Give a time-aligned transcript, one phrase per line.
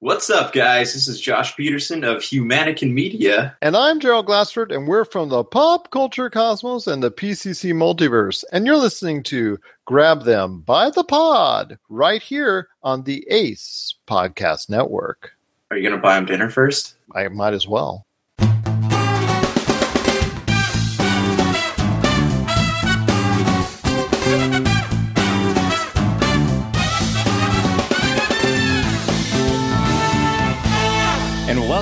[0.00, 0.94] What's up, guys?
[0.94, 3.56] This is Josh Peterson of Humanican Media.
[3.60, 8.44] And I'm Gerald Glassford, and we're from the pop culture cosmos and the PCC multiverse.
[8.52, 14.70] And you're listening to Grab Them by the Pod right here on the ACE Podcast
[14.70, 15.32] Network.
[15.72, 16.94] Are you going to buy them dinner first?
[17.16, 18.06] I might as well.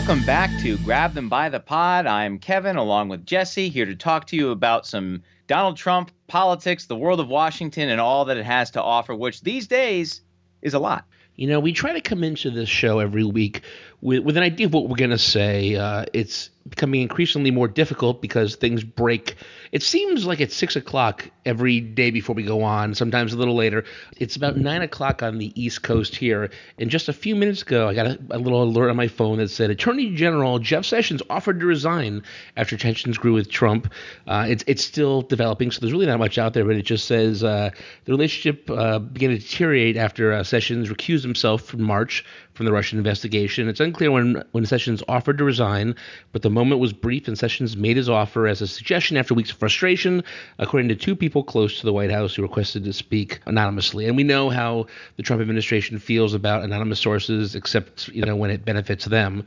[0.06, 2.06] Welcome back to Grab Them by the Pod.
[2.06, 6.86] I'm Kevin, along with Jesse, here to talk to you about some Donald Trump, politics,
[6.86, 10.20] the world of Washington, and all that it has to offer, which these days
[10.62, 11.06] is a lot.
[11.34, 13.62] You know, we try to come into this show every week
[14.06, 15.74] with, with an idea of what we're going to say.
[15.74, 19.36] Uh, it's becoming increasingly more difficult because things break
[19.72, 23.54] it seems like it's six o'clock every day before we go on, sometimes a little
[23.54, 23.84] later.
[24.16, 26.50] It's about nine o'clock on the East Coast here.
[26.78, 29.38] And just a few minutes ago, I got a, a little alert on my phone
[29.38, 32.22] that said Attorney General Jeff Sessions offered to resign
[32.56, 33.92] after tensions grew with Trump.
[34.26, 37.06] Uh, it's, it's still developing, so there's really not much out there, but it just
[37.06, 37.70] says uh,
[38.04, 42.24] the relationship uh, began to deteriorate after uh, Sessions recused himself from March
[42.56, 43.68] from the Russian investigation.
[43.68, 45.94] It's unclear when, when Sessions offered to resign,
[46.32, 49.50] but the moment was brief, and Sessions made his offer as a suggestion after weeks
[49.50, 50.24] of frustration,
[50.58, 54.06] according to two people close to the White House who requested to speak anonymously.
[54.06, 58.50] And we know how the Trump administration feels about anonymous sources, except you know when
[58.50, 59.46] it benefits them.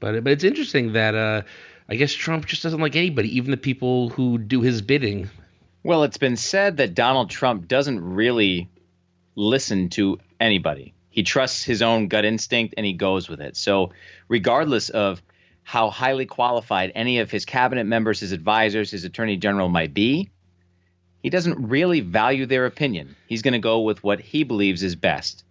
[0.00, 1.42] But but it's interesting that uh,
[1.88, 5.30] I guess Trump just doesn't like anybody, even the people who do his bidding.
[5.84, 8.68] Well, it's been said that Donald Trump doesn't really
[9.36, 13.56] listen to anybody he trusts his own gut instinct and he goes with it.
[13.56, 13.90] So,
[14.28, 15.20] regardless of
[15.64, 20.30] how highly qualified any of his cabinet members, his advisors, his attorney general might be,
[21.20, 23.16] he doesn't really value their opinion.
[23.26, 25.42] He's going to go with what he believes is best.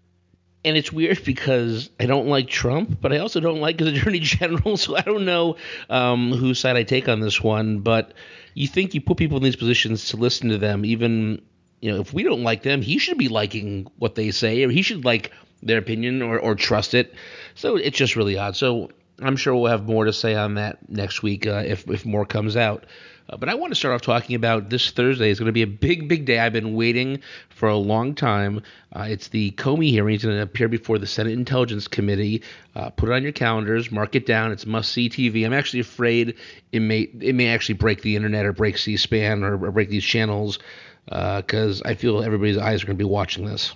[0.64, 4.20] And it's weird because I don't like Trump, but I also don't like his attorney
[4.20, 4.78] general.
[4.78, 5.58] So I don't know
[5.90, 7.80] um, whose side I take on this one.
[7.80, 8.14] But
[8.54, 11.42] you think you put people in these positions to listen to them, even
[11.82, 14.70] you know, if we don't like them, he should be liking what they say, or
[14.70, 15.32] he should like
[15.64, 17.14] their opinion or, or trust it.
[17.56, 18.56] So it's just really odd.
[18.56, 22.06] So I'm sure we'll have more to say on that next week uh, if, if
[22.06, 22.86] more comes out.
[23.30, 25.30] Uh, but I want to start off talking about this Thursday.
[25.30, 26.40] It's going to be a big, big day.
[26.40, 27.20] I've been waiting
[27.50, 28.62] for a long time.
[28.96, 30.16] Uh, it's the Comey hearing.
[30.16, 32.42] It's going to appear before the Senate Intelligence Committee.
[32.76, 33.92] Uh, put it on your calendars.
[33.92, 34.52] Mark it down.
[34.52, 35.46] It's must see TV.
[35.46, 36.36] I'm actually afraid
[36.72, 40.06] it may it may actually break the internet or break C-SPAN or, or break these
[40.06, 40.60] channels
[41.06, 43.74] because uh, I feel everybody's eyes are going to be watching this.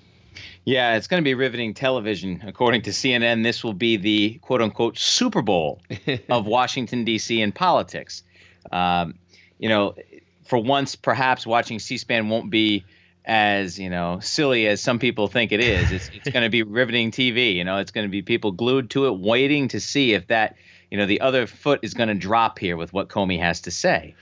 [0.64, 2.44] Yeah, it's going to be riveting television.
[2.46, 5.82] According to CNN, this will be the quote unquote Super Bowl
[6.30, 7.42] of Washington, D.C.
[7.42, 8.24] and politics.
[8.72, 9.16] Um,
[9.58, 9.96] you know,
[10.46, 12.86] for once, perhaps watching C SPAN won't be
[13.24, 15.92] as you know silly as some people think it is.
[15.92, 17.56] It's, it's going to be riveting TV.
[17.56, 20.58] You know, it's going to be people glued to it, waiting to see if that
[20.92, 23.72] you know the other foot is going to drop here with what Comey has to
[23.72, 24.16] say.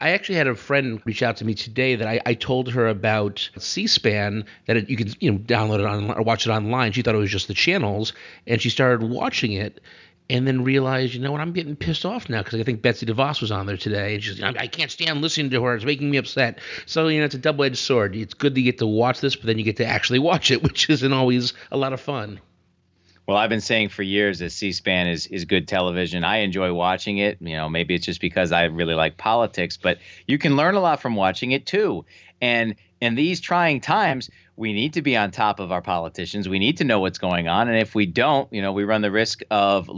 [0.00, 2.86] I actually had a friend reach out to me today that I, I told her
[2.88, 6.92] about C-SPAN that it, you can you know download it on or watch it online.
[6.92, 8.12] She thought it was just the channels,
[8.46, 9.80] and she started watching it,
[10.30, 13.06] and then realized, you know what, I'm getting pissed off now because I think Betsy
[13.06, 15.74] DeVos was on there today, and she's I can't stand listening to her.
[15.74, 16.58] It's making me upset.
[16.86, 18.16] So you know, it's a double-edged sword.
[18.16, 20.62] It's good to get to watch this, but then you get to actually watch it,
[20.64, 22.40] which isn't always a lot of fun.
[23.32, 26.22] Well, I've been saying for years that C-SPAN is is good television.
[26.22, 27.38] I enjoy watching it.
[27.40, 30.80] You know, maybe it's just because I really like politics, but you can learn a
[30.80, 32.04] lot from watching it too.
[32.42, 36.46] And in these trying times, we need to be on top of our politicians.
[36.46, 39.00] We need to know what's going on, and if we don't, you know, we run
[39.00, 39.88] the risk of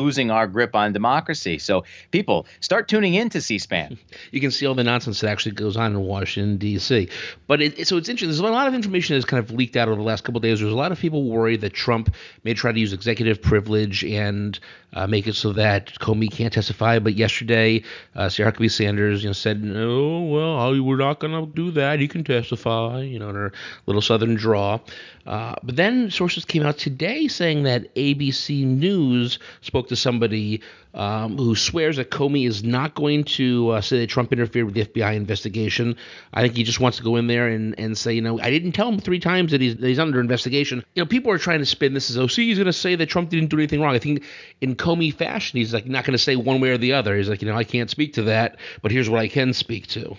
[0.00, 1.58] losing our grip on democracy.
[1.58, 3.98] So people start tuning in to C-SPAN.
[4.32, 7.08] You can see all the nonsense that actually goes on in Washington D.C.
[7.46, 8.28] But it, so it's interesting.
[8.28, 10.42] There's a lot of information that's kind of leaked out over the last couple of
[10.42, 10.60] days.
[10.60, 14.58] There's a lot of people worried that Trump may try to use executive privilege and
[14.92, 16.98] uh, make it so that Comey can't testify.
[16.98, 17.82] But yesterday,
[18.14, 22.00] uh, Sarah Huckabee Sanders, you know, said, "No, well, we're not going to do that.
[22.00, 23.52] He can testify," you know, in her
[23.86, 24.80] little Southern draw.
[25.30, 30.60] Uh, but then sources came out today saying that ABC News spoke to somebody
[30.92, 34.74] um, who swears that Comey is not going to uh, say that Trump interfered with
[34.74, 35.94] the FBI investigation.
[36.34, 38.50] I think he just wants to go in there and, and say, you know, I
[38.50, 40.82] didn't tell him three times that he's, that he's under investigation.
[40.96, 42.96] You know, people are trying to spin this as, oh, see, he's going to say
[42.96, 43.94] that Trump didn't do anything wrong.
[43.94, 44.24] I think
[44.60, 47.16] in Comey fashion, he's like not going to say one way or the other.
[47.16, 49.86] He's like, you know, I can't speak to that, but here's what I can speak
[49.88, 50.16] to.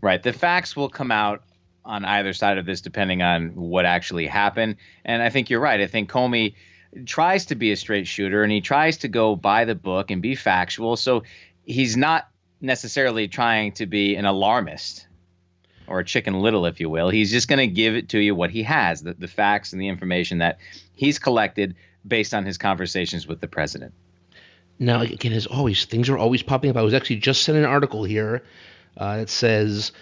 [0.00, 0.20] Right.
[0.20, 1.44] The facts will come out
[1.88, 4.76] on either side of this depending on what actually happened.
[5.04, 5.80] And I think you're right.
[5.80, 6.54] I think Comey
[7.06, 10.20] tries to be a straight shooter and he tries to go by the book and
[10.20, 10.96] be factual.
[10.96, 11.24] So
[11.64, 12.28] he's not
[12.60, 15.06] necessarily trying to be an alarmist
[15.86, 17.08] or a chicken little, if you will.
[17.08, 19.80] He's just going to give it to you what he has, the, the facts and
[19.80, 20.58] the information that
[20.94, 21.74] he's collected
[22.06, 23.94] based on his conversations with the president.
[24.78, 26.76] Now, again, as always, things are always popping up.
[26.76, 28.44] I was actually just sent an article here
[28.98, 29.92] uh, that says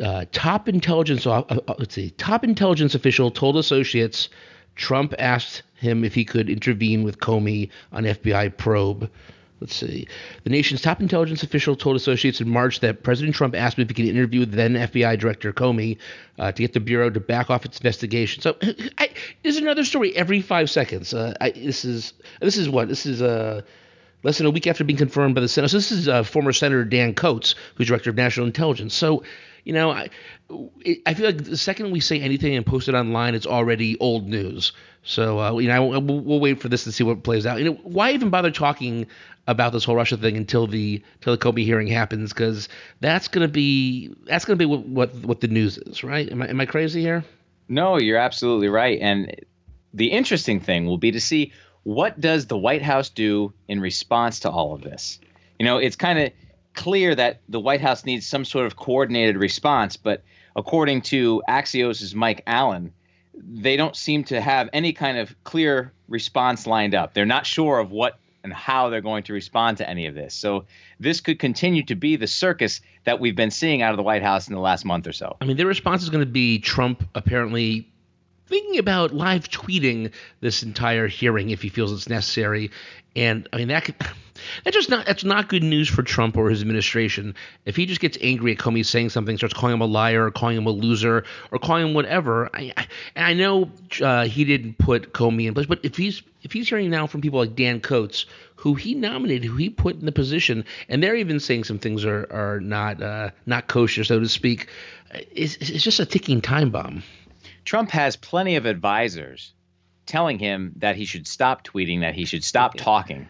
[0.00, 4.28] uh, top intelligence uh, uh, let's see top intelligence official told associates
[4.76, 9.10] Trump asked him if he could intervene with Comey on FBI probe.
[9.60, 10.08] Let's see.
[10.42, 13.90] The nation's top intelligence official told associates in March that President Trump asked him if
[13.90, 15.98] he could interview then FBI Director Comey
[16.38, 18.42] uh, to get the bureau to back off its investigation.
[18.42, 18.56] So,
[18.98, 19.10] I,
[19.44, 21.14] there's another story every five seconds.
[21.14, 23.22] Uh, I, this is this is what this is.
[23.22, 23.62] Uh,
[24.22, 25.68] less than a week after being confirmed by the Senate.
[25.68, 28.94] So this is uh, former Senator Dan Coats, who's director of national intelligence.
[28.94, 29.22] So
[29.64, 30.08] you know, I,
[31.06, 34.28] I feel like the second we say anything and post it online, it's already old
[34.28, 34.72] news.
[35.04, 37.58] So, uh, you know, we'll, we'll, wait for this to see what plays out.
[37.58, 39.06] You know, why even bother talking
[39.46, 42.32] about this whole Russia thing until the until the Comey hearing happens?
[42.32, 42.68] Because
[43.00, 46.30] that's gonna be that's gonna be what, what what the news is, right?
[46.30, 47.24] Am I am I crazy here?
[47.68, 48.98] No, you're absolutely right.
[49.00, 49.34] And
[49.94, 51.52] the interesting thing will be to see
[51.84, 55.18] what does the White House do in response to all of this.
[55.58, 56.32] You know, it's kind of
[56.74, 60.22] clear that the White House needs some sort of coordinated response, but
[60.56, 62.92] according to Axios' Mike Allen,
[63.34, 67.14] they don't seem to have any kind of clear response lined up.
[67.14, 70.34] They're not sure of what and how they're going to respond to any of this.
[70.34, 70.64] So
[70.98, 74.22] this could continue to be the circus that we've been seeing out of the White
[74.22, 75.36] House in the last month or so.
[75.40, 77.91] I mean, their response is going to be Trump apparently
[78.52, 82.70] thinking about live tweeting this entire hearing if he feels it's necessary.
[83.16, 83.96] And I mean that could
[84.64, 87.34] that's just not that's not good news for Trump or his administration.
[87.64, 90.30] If he just gets angry at Comey saying something, starts calling him a liar, or
[90.30, 92.50] calling him a loser, or calling him whatever.
[92.54, 93.70] I, I and I know
[94.02, 97.20] uh, he didn't put Comey in place, but if he's if he's hearing now from
[97.20, 98.26] people like Dan Coats,
[98.56, 102.04] who he nominated, who he put in the position, and they're even saying some things
[102.04, 104.68] are are not uh, not kosher, so to speak,
[105.12, 107.02] it's, it's just a ticking time bomb.
[107.64, 109.52] Trump has plenty of advisors
[110.06, 113.28] telling him that he should stop tweeting, that he should stop talking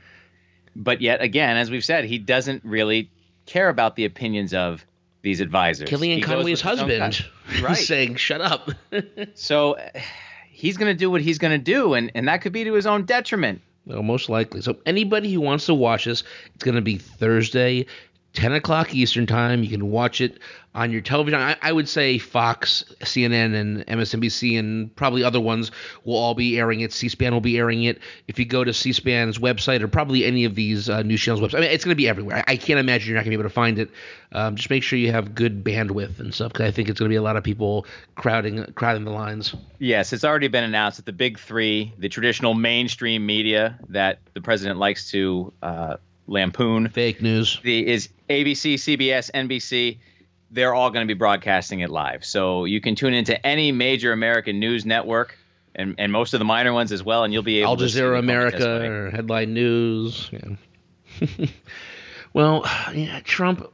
[0.75, 3.11] but yet again, as we've said, he doesn't really
[3.47, 4.85] care about the opinions of
[5.23, 5.89] these advisors.
[6.17, 7.25] He Conway's husband,
[7.63, 7.77] right?
[7.77, 8.71] saying "shut up."
[9.35, 9.77] so
[10.51, 12.73] he's going to do what he's going to do, and and that could be to
[12.73, 13.61] his own detriment.
[13.85, 14.63] Well, most likely.
[14.63, 16.23] So anybody who wants to watch this,
[16.55, 17.87] it's going to be Thursday,
[18.35, 19.65] 10 o'clock Eastern time.
[19.65, 20.39] You can watch it
[20.75, 21.39] on your television.
[21.39, 25.71] I, I, would say Fox, CNN, and MSNBC, and probably other ones
[26.05, 26.93] will all be airing it.
[26.93, 28.01] C-SPAN will be airing it.
[28.27, 31.59] If you go to C-SPAN's website or probably any of these uh, news channels' websites,
[31.59, 32.39] I mean, it's going to be everywhere.
[32.39, 33.91] I, I, can't imagine you're not going to be able to find it.
[34.33, 37.11] Um, just make sure you have good bandwidth and stuff because I think it's going
[37.11, 39.55] to be a lot of people crowding crowding the lines.
[39.79, 44.41] Yes, it's already been announced that the big three, the traditional mainstream media that the
[44.41, 45.97] president likes to uh,
[46.27, 49.99] lampoon, fake news, the is ABC, CBS, NBC
[50.53, 52.25] they're all going to be broadcasting it live.
[52.25, 55.39] So you can tune into any major American news network
[55.75, 57.85] and, and most of the minor ones as well, and you'll be able Al to
[57.85, 60.31] Jazeera America or Headline News.
[60.31, 61.47] Yeah.
[62.35, 62.65] well,
[62.95, 63.67] yeah, Trump,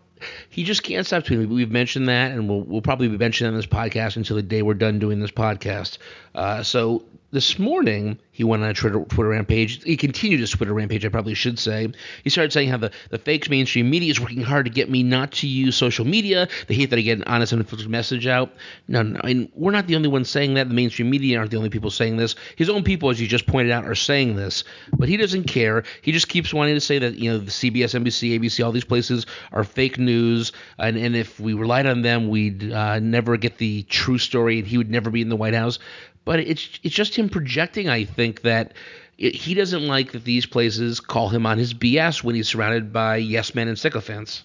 [0.49, 1.49] he just can't stop tweeting.
[1.49, 4.63] We've mentioned that, and we'll, we'll probably be mentioning on this podcast until the day
[4.63, 5.99] we're done doing this podcast.
[6.35, 9.83] Uh, so this morning he went on a Twitter, Twitter rampage.
[9.83, 11.89] He continued his Twitter rampage, I probably should say.
[12.23, 15.03] He started saying how the, the fake mainstream media is working hard to get me
[15.03, 16.49] not to use social media.
[16.69, 18.55] They hate that I get an honest and unfiltered message out.
[18.87, 20.69] No, no, I mean, we're not the only ones saying that.
[20.69, 22.37] The mainstream media aren't the only people saying this.
[22.55, 24.63] His own people, as you just pointed out, are saying this.
[24.97, 25.83] But he doesn't care.
[26.01, 28.85] He just keeps wanting to say that, you know, the CBS, NBC, ABC, all these
[28.85, 30.53] places are fake news.
[30.79, 34.69] And, and if we relied on them, we'd uh, never get the true story and
[34.69, 35.81] he would never be in the White House
[36.25, 37.89] but it's it's just him projecting.
[37.89, 38.75] I think that
[39.17, 43.17] he doesn't like that these places call him on his BS when he's surrounded by
[43.17, 44.45] yes men and sycophants.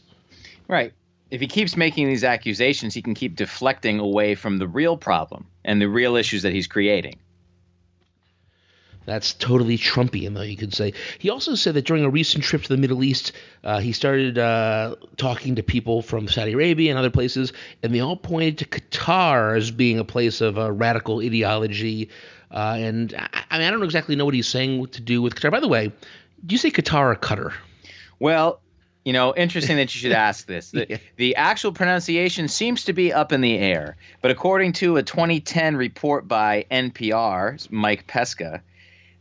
[0.67, 0.93] Right.
[1.29, 5.45] If he keeps making these accusations, he can keep deflecting away from the real problem
[5.63, 7.17] and the real issues that he's creating.
[9.05, 10.93] That's totally Trumpian, though, you could say.
[11.19, 13.33] He also said that during a recent trip to the Middle East,
[13.63, 17.99] uh, he started uh, talking to people from Saudi Arabia and other places, and they
[17.99, 22.09] all pointed to Qatar as being a place of uh, radical ideology.
[22.49, 25.35] Uh, and I, I, mean, I don't exactly know what he's saying to do with
[25.35, 25.51] Qatar.
[25.51, 25.91] By the way,
[26.45, 27.53] do you say Qatar or Qatar?
[28.19, 28.61] Well,
[29.03, 30.71] you know, interesting that you should ask this.
[30.71, 30.97] The, yeah.
[31.17, 35.75] the, actual pronunciation seems to be up in the air, but according to a 2010
[35.75, 38.61] report by NPR, Mike Pesca,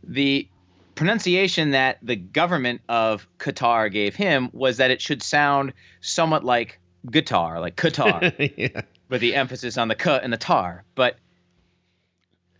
[0.03, 0.47] the
[0.95, 6.79] pronunciation that the government of Qatar gave him was that it should sound somewhat like
[7.09, 8.81] guitar, like Qatar, yeah.
[9.09, 10.83] with the emphasis on the k and the tar.
[10.95, 11.17] But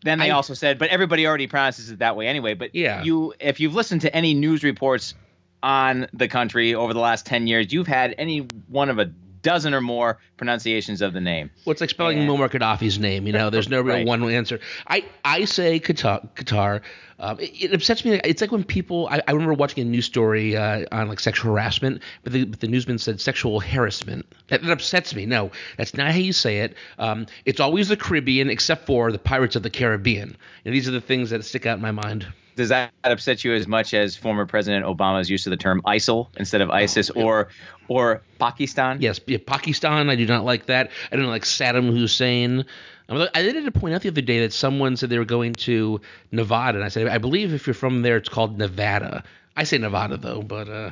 [0.03, 2.53] then they I, also said, but everybody already pronounces it that way anyway.
[2.55, 3.03] But yeah.
[3.03, 5.13] you, if you've listened to any news reports
[5.61, 9.11] on the country over the last ten years, you've had any one of a
[9.43, 11.51] dozen or more pronunciations of the name.
[11.65, 13.27] Well, it's like spelling and, Muammar Gaddafi's name.
[13.27, 14.07] You know, there's no real right.
[14.07, 14.59] one answer.
[14.87, 16.27] I I say Qatar.
[16.33, 16.81] Qatar.
[17.19, 18.19] Um, it, it, upsets me.
[18.23, 19.07] It's like when people.
[19.11, 22.59] I, I remember watching a news story uh, on like sexual harassment, but the, but
[22.59, 24.25] the newsman said sexual harassment.
[24.47, 25.25] That, that, upsets me.
[25.25, 26.75] No, that's not how you say it.
[26.97, 30.35] Um, it's always the Caribbean, except for the Pirates of the Caribbean.
[30.65, 33.53] And these are the things that stick out in my mind does that upset you
[33.53, 37.19] as much as former President Obama's use of the term ISIL instead of ISIS oh,
[37.19, 37.25] yeah.
[37.25, 37.47] or
[37.87, 39.01] or Pakistan?
[39.01, 40.09] Yes, yeah, Pakistan.
[40.09, 40.91] I do not like that.
[41.11, 42.65] I don't like Saddam Hussein.
[43.09, 46.01] I did to point out the other day that someone said they were going to
[46.31, 49.23] Nevada, and I said I believe if you're from there, it's called Nevada.
[49.55, 50.91] I say Nevada though, but uh,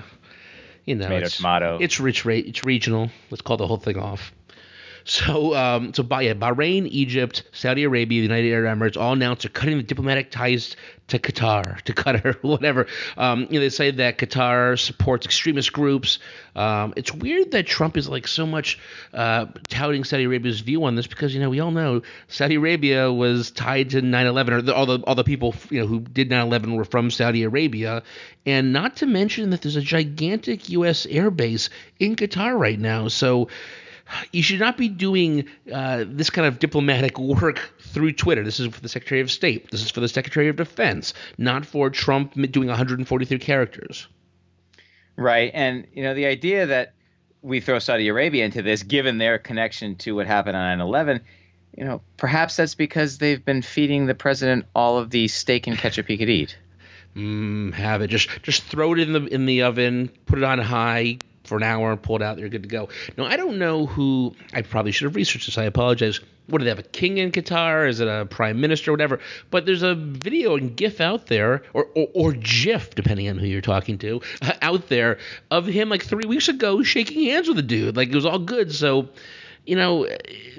[0.86, 1.78] you know, tomato, it's, tomato.
[1.80, 2.26] It's rich.
[2.26, 3.10] It's regional.
[3.30, 4.34] Let's call the whole thing off.
[5.04, 9.50] So, um, so yeah, Bahrain, Egypt, Saudi Arabia, the United Arab Emirates all announced they're
[9.50, 10.76] cutting the diplomatic ties
[11.12, 12.88] to Qatar, to Qatar, whatever.
[13.18, 16.20] Um, you know, they say that Qatar supports extremist groups.
[16.56, 18.80] Um, it's weird that Trump is like so much
[19.14, 23.12] uh, touting Saudi Arabia's view on this because you know we all know Saudi Arabia
[23.12, 26.30] was tied to 9/11, or the, all the all the people you know who did
[26.30, 28.04] 9/11 were from Saudi Arabia,
[28.46, 31.06] and not to mention that there's a gigantic U.S.
[31.06, 33.08] airbase in Qatar right now.
[33.08, 33.50] So
[34.32, 38.44] you should not be doing uh, this kind of diplomatic work through Twitter.
[38.44, 39.72] This is for the Secretary of State.
[39.72, 44.08] This is for the Secretary of Defense, not for Trump doing 143 characters.
[45.16, 46.94] Right, and you know the idea that
[47.42, 51.22] we throw Saudi Arabia into this, given their connection to what happened on 9/11,
[51.78, 55.78] you know, perhaps that's because they've been feeding the president all of the steak and
[55.78, 56.58] ketchup he could eat.
[57.14, 58.08] Mm, have it.
[58.08, 61.18] Just just throw it in the in the oven, put it on high,
[61.52, 62.38] for an hour and pull it out.
[62.38, 62.88] They're good to go.
[63.18, 64.34] Now, I don't know who.
[64.54, 65.58] I probably should have researched this.
[65.58, 66.22] I apologize.
[66.48, 66.80] What do they have?
[66.80, 67.90] A king in Qatar?
[67.90, 68.92] Is it a prime minister?
[68.92, 69.20] Or whatever.
[69.50, 73.48] But there's a video and GIF out there, or or, or GIF, depending on who
[73.48, 74.22] you're talking to,
[74.62, 75.18] out there
[75.52, 77.98] of him like three weeks ago shaking hands with a dude.
[77.98, 78.74] Like it was all good.
[78.74, 79.10] So
[79.66, 80.08] you know,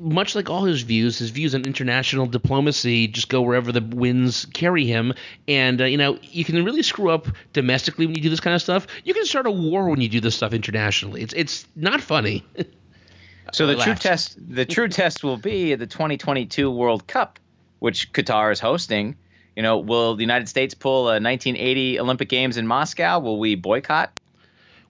[0.03, 4.47] much like all his views, his views on international diplomacy just go wherever the winds
[4.47, 5.15] carry him.
[5.47, 8.55] And, uh, you know, you can really screw up domestically when you do this kind
[8.55, 8.87] of stuff.
[9.05, 11.23] You can start a war when you do this stuff internationally.
[11.23, 12.45] It's, it's not funny.
[13.53, 17.39] so the true test, the true test will be the 2022 World Cup,
[17.79, 19.17] which Qatar is hosting.
[19.55, 23.21] You know, will the United States pull a 1980 Olympic Games in Moscow?
[23.21, 24.19] Will we boycott?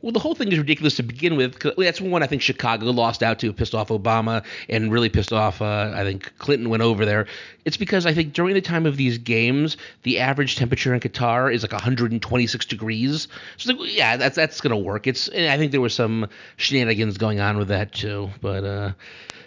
[0.02, 1.62] Well, the whole thing is ridiculous to begin with.
[1.78, 5.62] That's one I think Chicago lost out to, pissed off Obama, and really pissed off.
[5.62, 7.26] Uh, I think Clinton went over there.
[7.64, 11.54] It's because I think during the time of these games, the average temperature in Qatar
[11.54, 13.28] is like 126 degrees.
[13.58, 15.06] So like, yeah, that's that's gonna work.
[15.06, 18.92] It's I think there was some shenanigans going on with that too, but uh,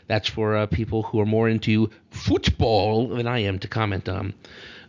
[0.07, 4.33] that's for uh, people who are more into football than I am to comment on.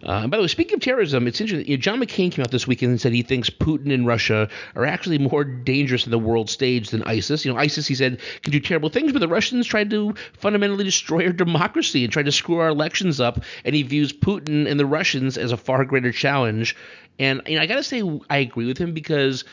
[0.02, 1.68] Uh, by the way, speaking of terrorism, it's interesting.
[1.68, 4.48] You know, John McCain came out this weekend and said he thinks Putin and Russia
[4.74, 7.44] are actually more dangerous in the world stage than ISIS.
[7.44, 10.84] You know, ISIS, he said, can do terrible things, but the Russians tried to fundamentally
[10.84, 13.42] destroy our democracy and tried to screw our elections up.
[13.64, 16.76] And he views Putin and the Russians as a far greater challenge.
[17.18, 19.44] And you know, I got to say, I agree with him because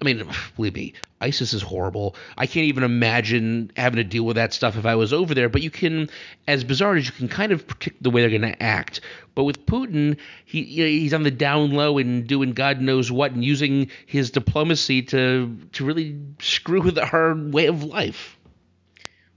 [0.00, 2.16] I mean, believe me, ISIS is horrible.
[2.36, 5.48] I can't even imagine having to deal with that stuff if I was over there.
[5.48, 6.10] But you can,
[6.48, 9.00] as bizarre as you can, kind of predict the way they're going to act.
[9.34, 13.44] But with Putin, he he's on the down low and doing God knows what, and
[13.44, 18.36] using his diplomacy to to really screw with our way of life.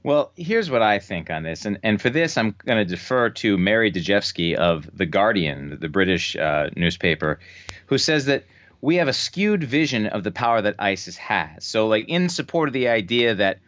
[0.03, 3.29] Well, here's what I think on this, and and for this, I'm going to defer
[3.29, 7.39] to Mary Dejevsky of the Guardian, the British uh, newspaper,
[7.87, 8.43] who says that
[8.81, 11.65] we have a skewed vision of the power that ISIS has.
[11.65, 13.59] So, like, in support of the idea that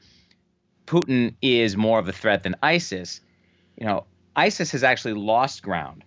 [0.86, 3.22] Putin is more of a threat than ISIS,
[3.78, 6.04] you know, ISIS has actually lost ground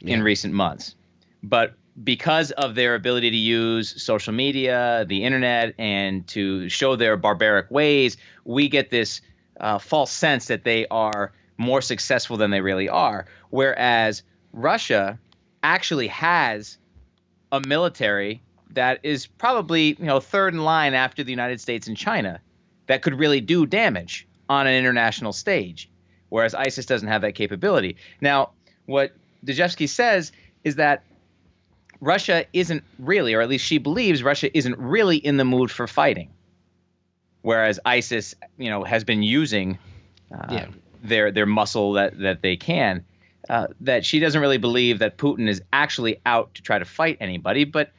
[0.00, 0.14] yeah.
[0.14, 0.94] in recent months.
[1.42, 7.16] But because of their ability to use social media, the internet, and to show their
[7.16, 9.20] barbaric ways, we get this
[9.58, 13.26] uh, false sense that they are more successful than they really are.
[13.50, 15.18] Whereas Russia
[15.62, 16.78] actually has
[17.52, 21.96] a military that is probably you know third in line after the United States and
[21.96, 22.40] China
[22.86, 25.90] that could really do damage on an international stage,
[26.28, 27.96] whereas ISIS doesn't have that capability.
[28.20, 28.50] Now,
[28.86, 29.12] what
[29.44, 31.02] Dejevsky says is that
[32.00, 35.86] Russia isn't really, or at least she believes Russia isn't really in the mood for
[35.86, 36.30] fighting,
[37.42, 39.78] whereas ISIS, you know, has been using
[40.32, 40.66] uh, yeah.
[41.02, 43.04] their their muscle that that they can.
[43.48, 47.18] Uh, that she doesn't really believe that Putin is actually out to try to fight
[47.20, 47.90] anybody, but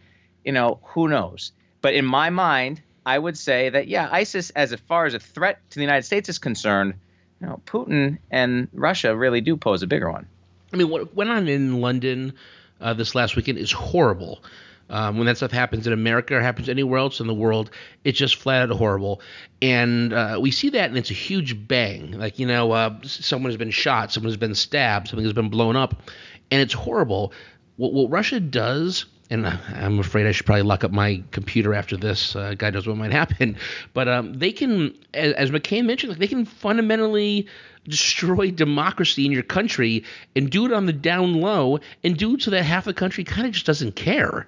[0.44, 1.54] you know, who knows?
[1.82, 5.62] But in my mind, I would say that yeah, ISIS, as far as a threat
[5.70, 6.96] to the United States is concerned,
[7.40, 10.28] you know, Putin and Russia really do pose a bigger one.
[10.74, 12.34] I mean, went on in London
[12.82, 14.44] uh, this last weekend is horrible.
[14.90, 17.72] Um, when that stuff happens in America or happens anywhere else in the world,
[18.04, 19.22] it's just flat out horrible.
[19.62, 22.12] And uh, we see that, and it's a huge bang.
[22.12, 25.50] Like, you know, uh, someone has been shot, someone has been stabbed, something has been
[25.50, 26.04] blown up,
[26.52, 27.34] and it's horrible.
[27.76, 31.98] What, what Russia does and I'm afraid I should probably lock up my computer after
[31.98, 32.36] this.
[32.36, 33.58] Uh, God knows what might happen.
[33.94, 37.48] But um, they can, as, as McCain mentioned, like they can fundamentally
[37.88, 40.04] destroy democracy in your country
[40.36, 43.24] and do it on the down low and do it so that half the country
[43.24, 44.46] kind of just doesn't care.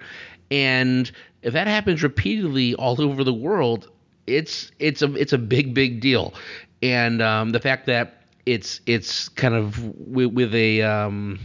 [0.50, 1.10] And
[1.42, 3.88] if that happens repeatedly all over the world,
[4.26, 6.34] it's it's a it's a big big deal.
[6.82, 11.38] And um, the fact that it's it's kind of with, with a um,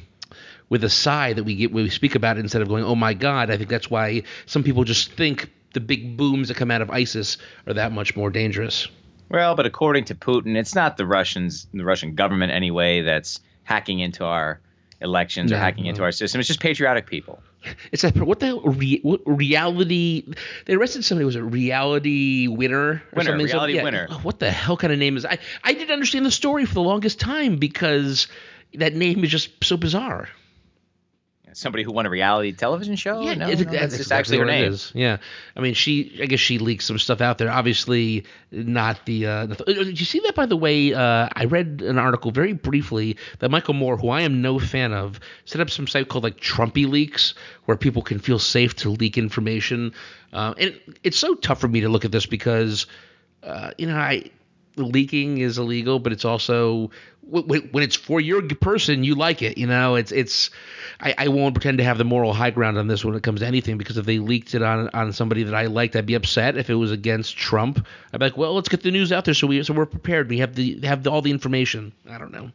[0.69, 3.13] with a sigh that we get we speak about it instead of going, "Oh my
[3.13, 6.81] God!" I think that's why some people just think the big booms that come out
[6.81, 7.37] of ISIS
[7.67, 8.87] are that much more dangerous.
[9.29, 13.99] Well, but according to Putin, it's not the Russians, the Russian government anyway, that's hacking
[13.99, 14.59] into our
[15.01, 15.89] elections or hacking no.
[15.89, 16.39] into our system.
[16.39, 17.41] It's just patriotic people.
[17.91, 20.31] It's that what the re, what reality?
[20.65, 21.25] They arrested somebody.
[21.25, 22.77] Was a reality winner?
[22.77, 23.45] Or winner, something?
[23.45, 24.07] reality so, yeah, winner.
[24.09, 25.25] Oh, what the hell kind of name is?
[25.25, 28.27] I I didn't understand the story for the longest time because
[28.75, 30.29] that name is just so bizarre
[31.55, 33.21] somebody who won a reality television show?
[33.21, 34.77] Yeah, no, it's, no, that's exactly just actually her name.
[34.93, 35.17] Yeah,
[35.55, 36.19] I mean, she.
[36.21, 37.51] I guess she leaked some stuff out there.
[37.51, 39.25] Obviously, not the.
[39.25, 40.35] Uh, the uh, did you see that?
[40.35, 44.21] By the way, uh, I read an article very briefly that Michael Moore, who I
[44.21, 47.33] am no fan of, set up some site called like TrumpiLeaks,
[47.65, 49.93] where people can feel safe to leak information.
[50.33, 52.87] Uh, and it's so tough for me to look at this because,
[53.43, 54.29] uh, you know, I
[54.77, 56.91] leaking is illegal, but it's also
[57.27, 59.57] when it's for your person, you like it.
[59.57, 60.51] You know, it's it's.
[60.99, 63.39] I, I won't pretend to have the moral high ground on this when it comes
[63.39, 66.13] to anything because if they leaked it on on somebody that I liked, I'd be
[66.13, 66.57] upset.
[66.57, 69.33] If it was against Trump, I'd be like, well, let's get the news out there
[69.33, 70.29] so we so we're prepared.
[70.29, 71.93] We have the have the, all the information.
[72.09, 72.51] I don't know.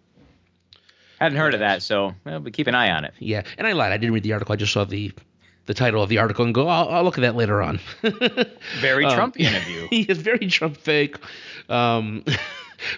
[1.19, 3.13] Hadn't heard of that, so well, but keep an eye on it.
[3.19, 3.93] Yeah, and I lied.
[3.93, 4.53] I didn't read the article.
[4.53, 5.13] I just saw the
[5.67, 7.79] the title of the article and go, I'll, I'll look at that later on.
[8.81, 9.87] very um, Trumpian of you.
[9.89, 11.17] He is very Trump fake.
[11.71, 12.25] Um,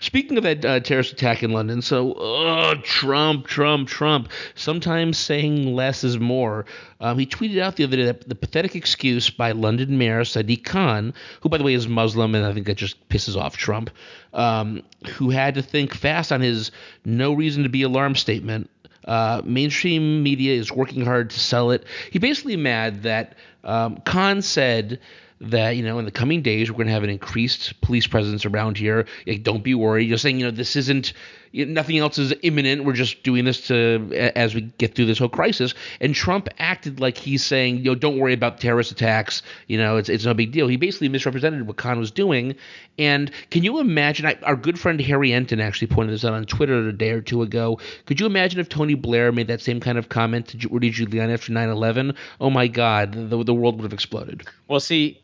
[0.00, 4.28] Speaking of that uh, terrorist attack in London, so uh, Trump, Trump, Trump.
[4.54, 6.64] Sometimes saying less is more.
[7.00, 10.64] Um, he tweeted out the other day that the pathetic excuse by London Mayor Sadiq
[10.64, 13.90] Khan, who by the way is Muslim, and I think that just pisses off Trump,
[14.34, 14.82] um,
[15.16, 16.70] who had to think fast on his
[17.04, 18.70] "no reason to be alarmed" statement.
[19.04, 21.84] Uh, mainstream media is working hard to sell it.
[22.12, 25.00] He basically mad that um, Khan said
[25.42, 28.46] that you know in the coming days we're going to have an increased police presence
[28.46, 29.06] around here.
[29.26, 30.08] Like, don't be worried.
[30.08, 31.12] You're saying you know this isn't
[31.52, 32.84] nothing else is imminent.
[32.84, 35.74] We're just doing this to as we get through this whole crisis.
[36.00, 39.42] And Trump acted like he's saying you know don't worry about terrorist attacks.
[39.66, 40.68] You know it's it's no big deal.
[40.68, 42.54] He basically misrepresented what Khan was doing.
[42.98, 44.26] And can you imagine?
[44.26, 47.20] I, our good friend Harry Enten actually pointed this out on Twitter a day or
[47.20, 47.80] two ago.
[48.06, 51.34] Could you imagine if Tony Blair made that same kind of comment to Rudy Giuliani
[51.34, 52.14] after 9/11?
[52.40, 54.46] Oh my God, the the world would have exploded.
[54.68, 55.22] Well, see,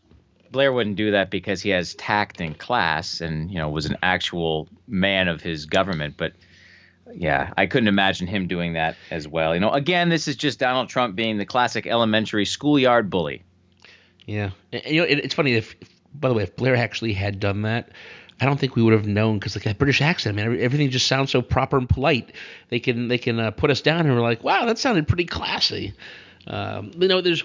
[0.51, 3.97] Blair wouldn't do that because he has tact and class and you know was an
[4.03, 6.33] actual man of his government but
[7.13, 10.59] yeah I couldn't imagine him doing that as well you know again this is just
[10.59, 13.43] Donald Trump being the classic elementary schoolyard bully
[14.27, 15.77] yeah and, you know it, it's funny if
[16.15, 17.91] by the way if Blair actually had done that
[18.41, 21.09] I don't think we would have known because like that British accent, man, everything just
[21.09, 22.33] sounds so proper and polite.
[22.69, 25.25] They can they can uh, put us down and we're like, wow, that sounded pretty
[25.25, 25.93] classy.
[26.47, 27.43] Um, you know, there's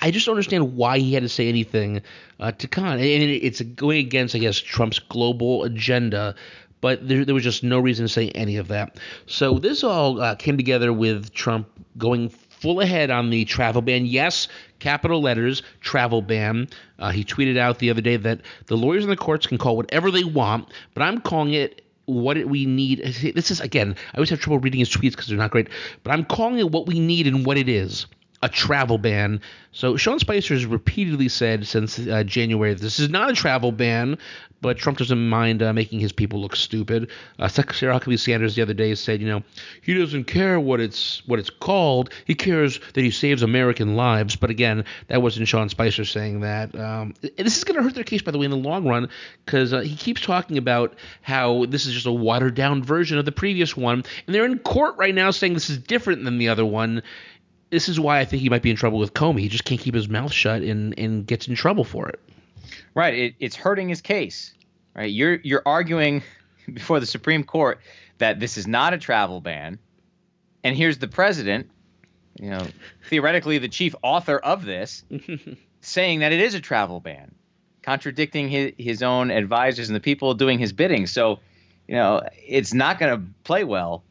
[0.00, 2.02] I just don't understand why he had to say anything
[2.40, 2.94] uh, to Khan.
[2.94, 6.34] And it's going against, I guess, Trump's global agenda,
[6.80, 8.98] but there, there was just no reason to say any of that.
[9.26, 14.04] So this all uh, came together with Trump going full ahead on the travel ban.
[14.06, 14.48] Yes,
[14.80, 16.68] capital letters, travel ban.
[16.98, 19.76] Uh, he tweeted out the other day that the lawyers in the courts can call
[19.76, 23.00] whatever they want, but I'm calling it what we need.
[23.34, 25.68] This is, again, I always have trouble reading his tweets because they're not great,
[26.02, 28.06] but I'm calling it what we need and what it is
[28.42, 29.40] a travel ban.
[29.72, 34.18] So Sean Spicer has repeatedly said since uh, January this is not a travel ban,
[34.60, 37.10] but Trump doesn't mind uh, making his people look stupid.
[37.38, 39.42] Uh, Secretary Huckabee Sanders the other day said, you know,
[39.82, 42.10] he doesn't care what it's what it's called.
[42.24, 44.36] He cares that he saves American lives.
[44.36, 46.74] But again, that wasn't Sean Spicer saying that.
[46.78, 49.08] Um, this is going to hurt their case, by the way, in the long run,
[49.44, 53.24] because uh, he keeps talking about how this is just a watered down version of
[53.24, 56.48] the previous one, and they're in court right now saying this is different than the
[56.48, 57.02] other one
[57.70, 59.40] this is why I think he might be in trouble with Comey.
[59.40, 62.20] He just can't keep his mouth shut and, and gets in trouble for it.
[62.94, 63.14] Right.
[63.14, 64.54] It, it's hurting his case.
[64.94, 65.10] Right.
[65.10, 66.22] You're you're arguing
[66.72, 67.80] before the Supreme Court
[68.18, 69.78] that this is not a travel ban,
[70.64, 71.70] and here's the president,
[72.40, 72.66] you know,
[73.08, 75.04] theoretically the chief author of this,
[75.80, 77.34] saying that it is a travel ban,
[77.82, 81.06] contradicting his his own advisors and the people doing his bidding.
[81.06, 81.38] So,
[81.86, 84.02] you know, it's not going to play well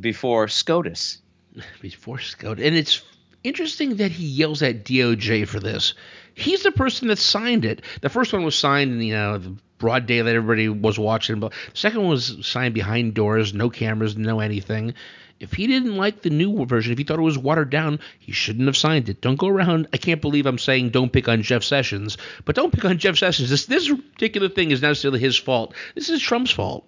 [0.00, 1.21] before SCOTUS
[1.80, 3.02] before Scout, and it's
[3.44, 5.94] interesting that he yells at DOJ for this.
[6.34, 7.82] He's the person that signed it.
[8.00, 11.40] The first one was signed in you know the broad day that everybody was watching,
[11.40, 14.94] but the second one was signed behind doors, no cameras, no anything.
[15.40, 18.30] If he didn't like the new version, if he thought it was watered down, he
[18.30, 19.20] shouldn't have signed it.
[19.20, 19.88] Don't go around.
[19.92, 23.16] I can't believe I'm saying don't pick on Jeff Sessions, but don't pick on Jeff
[23.16, 23.50] Sessions.
[23.50, 25.74] This this particular thing is not necessarily his fault.
[25.96, 26.86] This is Trump's fault.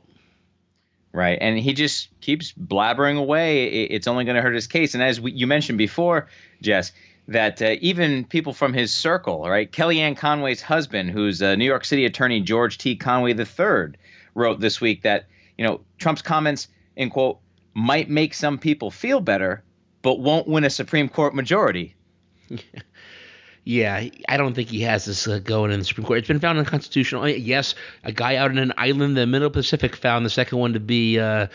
[1.14, 3.66] Right, and he just keeps blabbering away.
[3.66, 4.94] It's only going to hurt his case.
[4.94, 6.27] And as we, you mentioned before,
[6.61, 6.90] Jess,
[7.29, 11.85] that uh, even people from his circle, right, Kellyanne Conway's husband, who's uh, New York
[11.85, 12.96] City Attorney George T.
[12.96, 13.94] Conway III,
[14.35, 17.38] wrote this week that you know Trump's comments, in quote,
[17.74, 19.62] might make some people feel better,
[20.03, 21.94] but won't win a Supreme Court majority.
[23.64, 26.18] Yeah, I don't think he has this uh, going in the Supreme Court.
[26.18, 27.27] It's been found unconstitutional.
[27.29, 27.74] Yes,
[28.05, 30.81] a guy out in an island in the Middle Pacific found the second one to
[30.81, 31.46] be uh,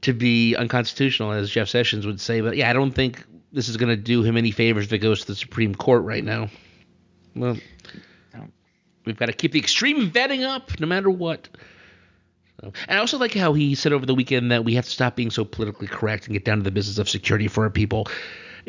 [0.00, 2.40] to be unconstitutional, as Jeff Sessions would say.
[2.40, 4.98] But yeah, I don't think this is going to do him any favors if it
[4.98, 6.48] goes to the Supreme Court right now.
[7.36, 7.58] Well,
[9.04, 11.48] we've got to keep the extreme vetting up, no matter what.
[12.62, 15.16] And I also like how he said over the weekend that we have to stop
[15.16, 18.08] being so politically correct and get down to the business of security for our people.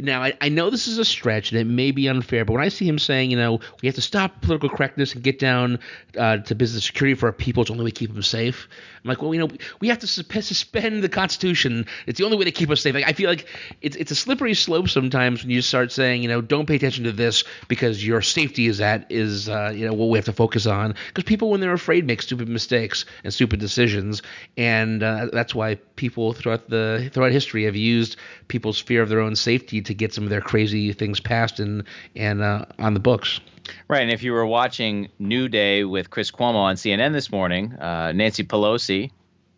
[0.02, 2.64] Now, I, I, know this is a stretch and it may be unfair, but when
[2.64, 5.80] I see him saying, you know, we have to stop political correctness and get down
[6.18, 8.68] uh, to business security for our people, it's the only way to keep them safe.
[9.04, 11.86] I'm like, well, you know, we have to suspend the Constitution.
[12.08, 12.94] It's the only way to keep us safe.
[12.94, 13.48] Like, I feel like
[13.82, 17.04] it's it's a slippery slope sometimes when you start saying, you know, don't pay attention
[17.06, 20.34] to this because your safety is at is uh, you know what we have to
[20.34, 20.96] focus on.
[21.08, 24.22] Because people, when they're afraid, make stupid mistakes and stupid decisions,
[24.58, 28.16] and uh, that's why people throughout the throughout history have used
[28.48, 31.84] people's fear of their own safety to get some of their crazy things passed and
[32.16, 33.42] and uh, on the books.
[33.88, 37.74] Right, and if you were watching New Day with Chris Cuomo on CNN this morning,
[37.74, 39.12] uh, Nancy Pelosi,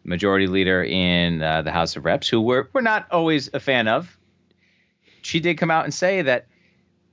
[0.04, 3.88] Majority Leader in uh, the House of Reps, who we're we're not always a fan
[3.88, 4.18] of,
[5.22, 6.48] she did come out and say that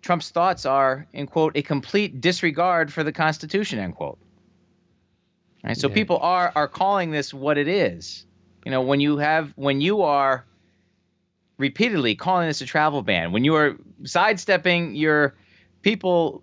[0.00, 4.18] Trump's thoughts are, in quote, a complete disregard for the Constitution, end quote.
[5.62, 5.94] Right, so yeah.
[5.94, 8.24] people are are calling this what it is.
[8.68, 10.44] You know, when you have when you are
[11.56, 15.34] repeatedly calling this a travel ban, when you are sidestepping your
[15.80, 16.42] people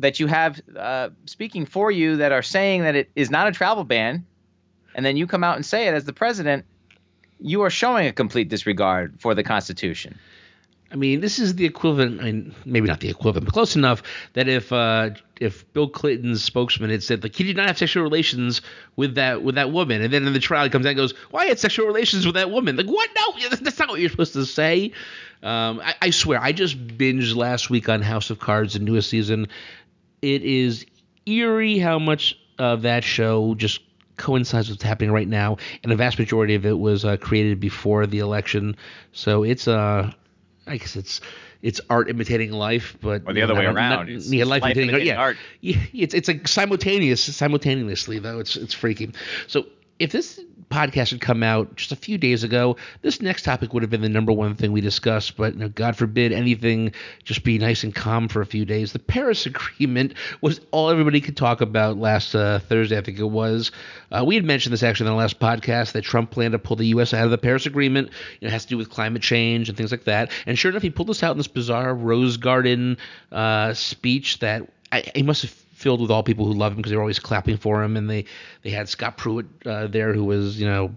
[0.00, 3.52] that you have uh, speaking for you that are saying that it is not a
[3.52, 4.26] travel ban,
[4.94, 6.66] and then you come out and say it as the president,
[7.40, 10.18] you are showing a complete disregard for the Constitution.
[10.96, 12.22] I mean, this is the equivalent.
[12.22, 16.42] I mean, maybe not the equivalent, but close enough that if uh, if Bill Clinton's
[16.42, 18.62] spokesman had said like he did not have sexual relations
[18.96, 21.12] with that with that woman, and then in the trial he comes out and goes,
[21.30, 23.10] "Why well, had sexual relations with that woman?" Like, what?
[23.14, 24.92] No, that's not what you're supposed to say.
[25.42, 29.10] Um, I, I, swear, I just binged last week on House of Cards, the newest
[29.10, 29.48] season
[30.22, 30.86] it is
[31.26, 33.80] eerie how much of that show just
[34.16, 37.60] coincides with what's happening right now, and the vast majority of it was uh, created
[37.60, 38.76] before the election.
[39.12, 40.12] So it's uh,
[40.66, 41.20] I guess it's
[41.62, 44.08] it's art imitating life, but or the other not, way around.
[44.12, 45.36] Not, yeah, life, life imitating, imitating art.
[45.60, 45.86] Yeah, art.
[45.94, 48.38] it's it's a simultaneous simultaneously though.
[48.38, 49.12] It's it's freaky.
[49.46, 49.66] So
[49.98, 53.82] if this podcast had come out just a few days ago, this next topic would
[53.82, 55.36] have been the number one thing we discussed.
[55.36, 56.92] But you know, God forbid anything
[57.24, 58.92] just be nice and calm for a few days.
[58.92, 63.24] The Paris Agreement was all everybody could talk about last uh, Thursday, I think it
[63.24, 63.70] was.
[64.10, 66.76] Uh, we had mentioned this actually in the last podcast that Trump planned to pull
[66.76, 67.14] the U.S.
[67.14, 68.10] out of the Paris Agreement.
[68.40, 70.30] You know, it has to do with climate change and things like that.
[70.46, 72.98] And sure enough, he pulled this out in this bizarre Rose Garden
[73.32, 76.90] uh, speech that I, he must have filled with all people who love him because
[76.90, 78.24] they were always clapping for him, and they
[78.62, 80.96] they had Scott Pruitt uh, there who was you know.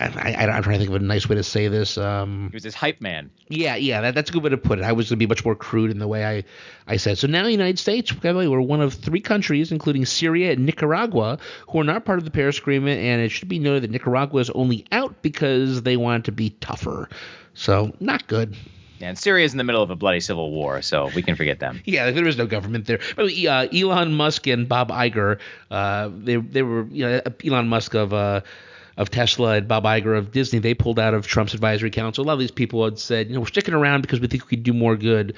[0.00, 1.98] I, I, am trying to think of a nice way to say this.
[1.98, 3.32] Um, he was his hype man.
[3.48, 4.84] Yeah, yeah, that, that's a good way to put it.
[4.84, 6.44] I was going to be much more crude in the way I,
[6.86, 7.18] I said.
[7.18, 10.52] So now, the United States, by the way, we're one of three countries, including Syria
[10.52, 13.00] and Nicaragua, who are not part of the Paris Agreement.
[13.00, 16.50] And it should be noted that Nicaragua is only out because they wanted to be
[16.50, 17.08] tougher.
[17.54, 18.54] So not good.
[19.00, 21.60] And Syria is in the middle of a bloody civil war, so we can forget
[21.60, 21.80] them.
[21.84, 23.00] yeah, there is no government there.
[23.16, 25.38] But uh, Elon Musk and Bob Iger,
[25.70, 28.12] uh, they they were you know Elon Musk of.
[28.12, 28.40] Uh,
[28.96, 32.24] of Tesla and Bob Iger of Disney, they pulled out of Trump's advisory council.
[32.24, 34.42] A lot of these people had said, you know, we're sticking around because we think
[34.46, 35.36] we could do more good.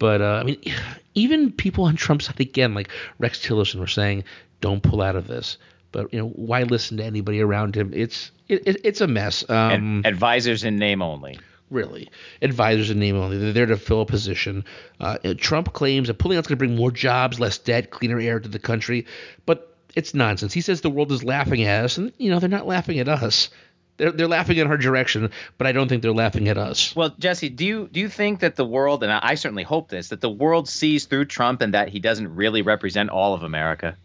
[0.00, 0.60] But uh, I mean,
[1.14, 2.90] even people on Trump's side again, like
[3.20, 4.24] Rex Tillerson, were saying,
[4.60, 5.56] don't pull out of this.
[5.92, 7.92] But you know, why listen to anybody around him?
[7.94, 9.48] It's it, it's a mess.
[9.48, 11.38] Um, advisors in name only
[11.70, 12.10] really.
[12.42, 13.38] Advisors in name only.
[13.38, 14.64] They're there to fill a position.
[15.00, 18.20] Uh, Trump claims that pulling out is going to bring more jobs, less debt, cleaner
[18.20, 19.06] air to the country,
[19.44, 20.52] but it's nonsense.
[20.52, 23.08] He says the world is laughing at us, and you know they're not laughing at
[23.08, 23.50] us.
[23.96, 26.94] They're, they're laughing in our direction, but I don't think they're laughing at us.
[26.94, 30.10] Well, Jesse, do you do you think that the world, and I certainly hope this,
[30.10, 33.96] that the world sees through Trump and that he doesn't really represent all of America?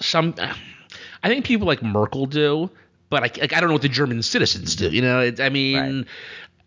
[0.00, 0.34] Some,
[1.22, 2.68] I think people like Merkel do
[3.14, 4.90] but I, like, I don't know what the German citizens do.
[4.90, 6.06] You know, it, I mean, right.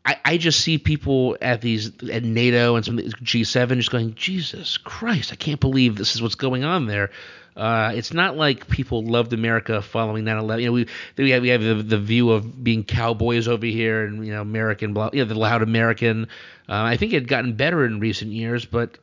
[0.05, 4.77] I, I just see people at these at NATO and some G7 just going, Jesus
[4.77, 7.11] Christ, I can't believe this is what's going on there.
[7.57, 10.61] Uh, it's not like people loved America following 9/11.
[10.61, 14.05] You know, we we have, we have the, the view of being cowboys over here,
[14.05, 16.29] and you know, American, blah, you know, the loud American.
[16.69, 18.97] Uh, I think it had gotten better in recent years, but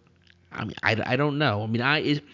[0.50, 1.62] I mean, I, I don't know.
[1.62, 2.24] I mean, I it,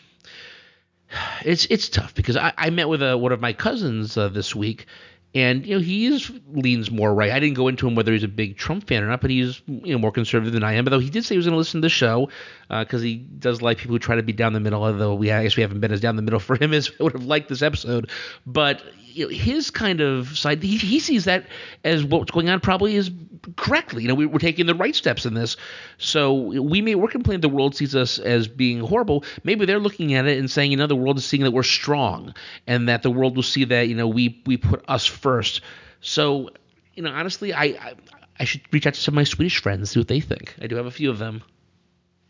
[1.44, 4.54] it's it's tough because I, I met with a, one of my cousins uh, this
[4.54, 4.86] week,
[5.34, 7.30] and you know he is leans more right.
[7.30, 9.62] I didn't go into him whether he's a big Trump fan or not, but he's
[9.66, 10.84] you know more conservative than I am.
[10.84, 12.28] But though he did say he was going to listen to the show
[12.68, 14.82] because uh, he does like people who try to be down the middle.
[14.82, 17.04] Although we I guess we haven't been as down the middle for him as I
[17.04, 18.10] would have liked this episode.
[18.46, 21.46] But you know, his kind of side, he, he sees that
[21.84, 23.10] as what's going on probably is
[23.56, 24.02] correctly.
[24.02, 25.56] You know, we, are taking the right steps in this.
[25.98, 29.24] So we may we're complaining the world sees us as being horrible.
[29.44, 31.62] Maybe they're looking at it and saying, you know, the world is seeing that we're
[31.62, 32.34] strong,
[32.66, 35.60] and that the world will see that you know we we put us first.
[36.00, 36.50] So
[36.94, 37.94] you know, honestly, I, I
[38.38, 40.54] I should reach out to some of my Swedish friends, see what they think.
[40.60, 41.42] I do have a few of them.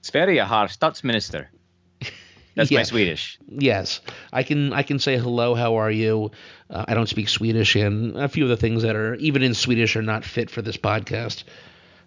[0.03, 1.47] Sverige har statsminister.
[2.57, 2.81] That's yeah.
[2.81, 3.39] my Swedish.
[3.49, 4.01] Yes,
[4.33, 4.73] I can.
[4.73, 5.55] I can say hello.
[5.55, 6.33] How are you?
[6.69, 9.55] Uh, I don't speak Swedish, and a few of the things that are even in
[9.55, 11.45] Swedish are not fit for this podcast.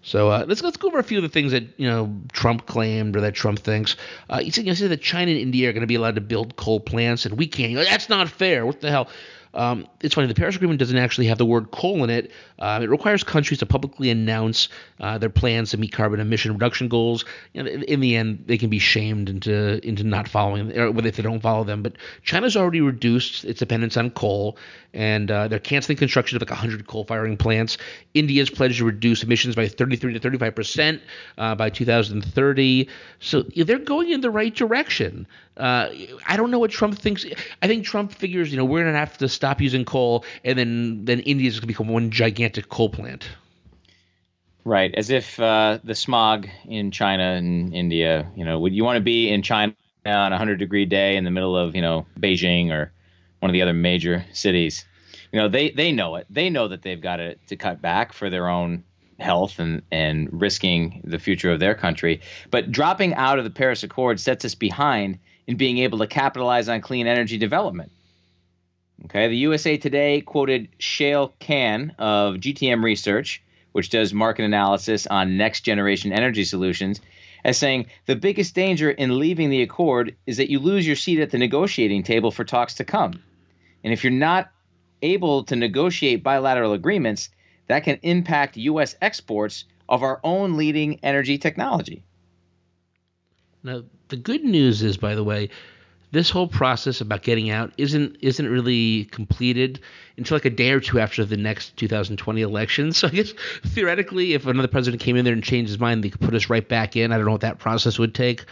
[0.02, 2.66] So uh, let's let's go over a few of the things that you know Trump
[2.66, 3.96] claimed or that Trump thinks.
[4.30, 6.22] Uh, he said, you know, that China and India are going to be allowed to
[6.22, 7.76] build coal plants, and we can't.
[7.76, 8.66] That's not fair.
[8.66, 9.08] What the hell?
[9.54, 12.32] Um, it's funny, the Paris Agreement doesn't actually have the word coal in it.
[12.58, 16.88] Uh, it requires countries to publicly announce uh, their plans to meet carbon emission reduction
[16.88, 17.26] goals.
[17.54, 20.88] You know, in, in, the end, they can be shamed into into not following, or
[21.06, 21.84] if they don't follow them.
[21.84, 24.58] But China's already reduced its dependence on coal,
[24.94, 27.78] and uh, they're canceling construction of like 100 coal firing plants.
[28.14, 31.02] India's pledged to reduce emissions by 33 to 35 percent
[31.38, 32.90] uh, by 2030.
[33.20, 35.28] So they're going in the right direction.
[35.56, 35.90] Uh,
[36.26, 37.26] I don't know what Trump thinks.
[37.62, 40.58] I think Trump figures, you know, we're going to have to stop using coal, and
[40.58, 43.28] then then India is going to become one gigantic coal plant.
[44.64, 48.96] Right, as if uh, the smog in China and India, you know, would you want
[48.96, 49.76] to be in China
[50.06, 52.94] on a hundred degree day in the middle of you know Beijing or
[53.42, 54.86] one of the other major cities?
[55.34, 56.26] You know, they they know it.
[56.30, 58.86] They know that they've got to to cut back for their own
[59.20, 62.22] health and and risking the future of their country.
[62.50, 66.70] But dropping out of the Paris Accord sets us behind in being able to capitalize
[66.70, 67.92] on clean energy development.
[69.06, 75.36] Okay, the USA Today quoted Shayle Kann of GTM Research, which does market analysis on
[75.36, 77.02] next generation energy solutions,
[77.44, 81.20] as saying the biggest danger in leaving the accord is that you lose your seat
[81.20, 83.22] at the negotiating table for talks to come.
[83.84, 84.50] And if you're not
[85.02, 87.30] able to negotiate bilateral agreements,
[87.68, 88.96] that can impact U.S.
[89.02, 92.06] exports of our own leading energy technology.
[93.64, 95.50] Now, the good news is, by the way,
[96.14, 99.80] this whole process about getting out isn't isn't really completed
[100.16, 102.94] until like a day or two after the next 2020 election.
[103.04, 103.34] So I guess
[103.66, 106.50] theoretically, if another president came in there and changed his mind, they could put us
[106.50, 107.12] right back in.
[107.12, 108.46] I don't know what that process would take.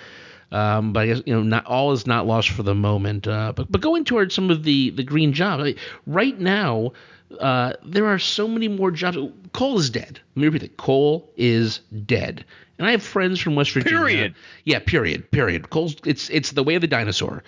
[0.52, 3.28] Um, but I guess you know, not all is not lost for the moment.
[3.28, 6.91] Uh, but but going towards some of the the green jobs, like, right now,
[7.39, 9.17] uh, there are so many more jobs.
[9.54, 10.20] Coal is dead.
[10.36, 10.78] Let me repeat it.
[10.78, 12.46] Coal is dead.
[12.78, 14.00] And I have friends from West Virginia.
[14.00, 14.36] Period.
[14.65, 15.30] Yeah, period.
[15.32, 15.70] Period.
[15.70, 17.44] Coal's it's it's the way of the dinosaur.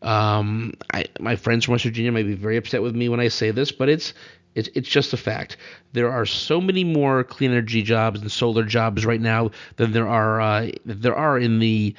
[0.00, 3.28] Um, I, my friends from West Virginia may be very upset with me when I
[3.28, 4.14] say this, but it's
[4.54, 5.56] it's it's just a fact.
[5.92, 10.08] There are so many more clean energy jobs and solar jobs right now than there
[10.08, 11.94] are uh, there are in the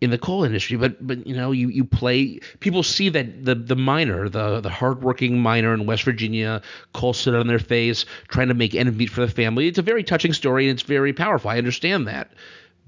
[0.00, 0.76] in the coal industry.
[0.76, 4.70] But but you know you you play people see that the the miner the the
[4.70, 9.10] hardworking miner in West Virginia coal sit on their face trying to make ends meet
[9.10, 9.68] for the family.
[9.68, 11.50] It's a very touching story and it's very powerful.
[11.50, 12.32] I understand that,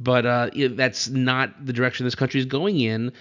[0.01, 3.13] but uh, that's not the direction this country is going in.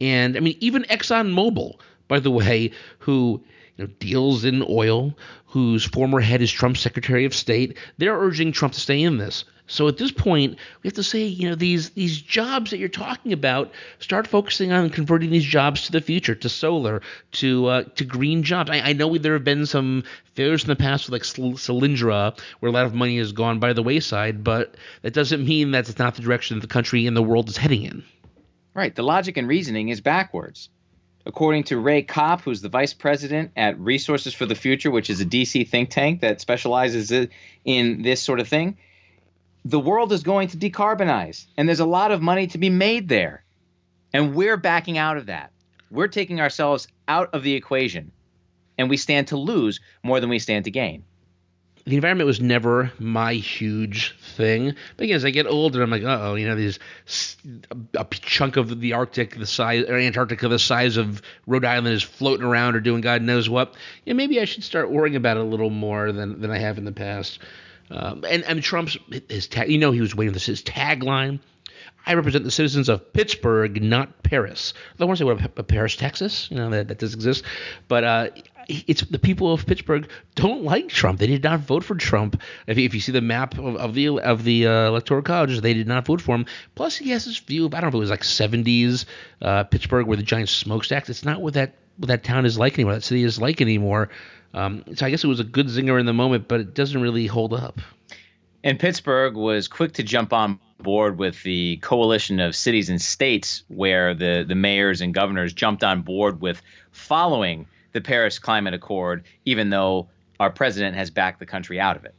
[0.00, 3.42] And I mean even Exxon Mobil, by the way, who
[3.76, 8.52] you know, deals in oil, whose former head is Trump's Secretary of State, they're urging
[8.52, 9.44] Trump to stay in this.
[9.70, 12.88] So at this point, we have to say, you know, these these jobs that you're
[12.88, 17.02] talking about, start focusing on converting these jobs to the future, to solar,
[17.32, 18.68] to uh, to green jobs.
[18.68, 20.02] I, I know there have been some
[20.34, 23.72] failures in the past with like Solyndra, where a lot of money has gone by
[23.72, 27.16] the wayside, but that doesn't mean that it's not the direction that the country and
[27.16, 28.02] the world is heading in.
[28.74, 28.94] Right.
[28.94, 30.68] The logic and reasoning is backwards.
[31.26, 35.20] According to Ray Kopp, who's the vice president at Resources for the Future, which is
[35.20, 37.12] a DC think tank that specializes
[37.64, 38.78] in this sort of thing,
[39.64, 43.08] the world is going to decarbonize, and there's a lot of money to be made
[43.08, 43.44] there.
[44.12, 45.52] And we're backing out of that.
[45.90, 48.12] We're taking ourselves out of the equation,
[48.78, 51.04] and we stand to lose more than we stand to gain.
[51.86, 54.74] The environment was never my huge thing.
[54.96, 56.78] But again, as I get older, I'm like, oh, you know, these
[57.94, 62.02] a chunk of the Arctic, the size or Antarctica, the size of Rhode Island, is
[62.02, 63.74] floating around or doing God knows what.
[64.04, 66.76] Yeah, maybe I should start worrying about it a little more than than I have
[66.76, 67.38] in the past.
[67.90, 68.96] Um, and and Trump's
[69.28, 71.40] his tag, you know, he was waiting this his tagline.
[72.06, 74.72] I represent the citizens of Pittsburgh, not Paris.
[74.98, 76.50] I want to say what Paris, Texas.
[76.50, 77.44] You know that, that does exist,
[77.88, 78.28] but uh,
[78.68, 81.18] it's the people of Pittsburgh don't like Trump.
[81.18, 82.40] They did not vote for Trump.
[82.66, 85.60] If you, if you see the map of, of the of the uh, electoral college,
[85.60, 86.46] they did not vote for him.
[86.74, 89.04] Plus, he has this view of I don't know if it was like 70s
[89.42, 91.08] uh, Pittsburgh, where the giant smokestacks.
[91.08, 92.94] It's not what that what that town is like anymore.
[92.94, 94.08] That city is like anymore.
[94.52, 97.00] Um, so I guess it was a good zinger in the moment, but it doesn't
[97.00, 97.80] really hold up.
[98.62, 103.62] And Pittsburgh was quick to jump on board with the coalition of cities and states
[103.68, 106.60] where the, the mayors and governors jumped on board with
[106.90, 110.08] following the Paris Climate Accord, even though
[110.38, 112.14] our president has backed the country out of it.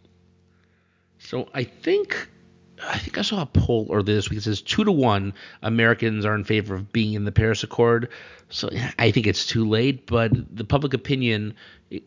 [1.20, 2.30] So I think
[2.84, 6.26] I think I saw a poll earlier this week that says two to one Americans
[6.26, 8.10] are in favor of being in the Paris Accord.
[8.52, 11.56] So I think it's too late, but the public opinion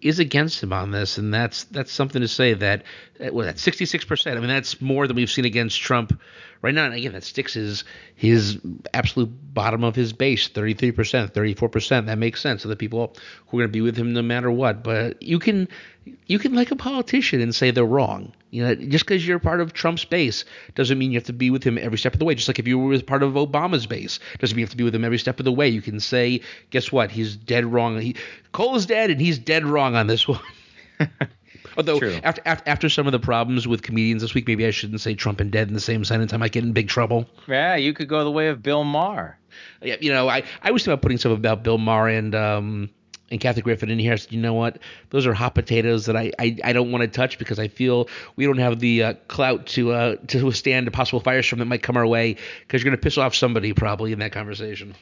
[0.01, 2.85] is against him on this, and that's that's something to say that
[3.21, 4.37] uh, well, that's sixty six percent.
[4.37, 6.19] I mean, that's more than we've seen against Trump
[6.63, 6.87] right now.
[6.87, 8.59] And again, that sticks his his
[8.95, 12.07] absolute bottom of his base, thirty three percent, thirty four percent.
[12.07, 12.63] That makes sense.
[12.63, 13.15] So the people
[13.47, 14.83] who are going to be with him no matter what.
[14.83, 15.69] But you can
[16.27, 18.33] you can like a politician and say they're wrong.
[18.51, 20.45] You know, just because you're part of Trump's base
[20.77, 22.37] doesn't mean you have to be with him every step of the way.
[22.37, 24.85] Just like if you were part of Obama's base, doesn't mean you have to be
[24.85, 25.69] with him every step of the way.
[25.69, 26.34] You can say,
[26.71, 27.11] guess what?
[27.11, 28.01] He's dead wrong.
[28.01, 28.17] He,
[28.53, 30.41] coal is dead, and he's dead wrong on this one.
[31.77, 35.01] Although after, after after some of the problems with comedians this week, maybe I shouldn't
[35.01, 36.33] say Trump and dead in the same sentence.
[36.33, 37.29] I might get in big trouble.
[37.49, 39.37] Yeah, you could go the way of Bill Maher.
[39.83, 42.91] Yeah, you know, I I was thinking about putting stuff about Bill Maher and um
[43.31, 44.17] and Kathy Griffin in here.
[44.17, 44.79] So you know what?
[45.11, 48.09] Those are hot potatoes that I, I, I don't want to touch because I feel
[48.37, 51.83] we don't have the uh, clout to uh, to withstand a possible firestorm that might
[51.83, 54.95] come our way because you're going to piss off somebody probably in that conversation.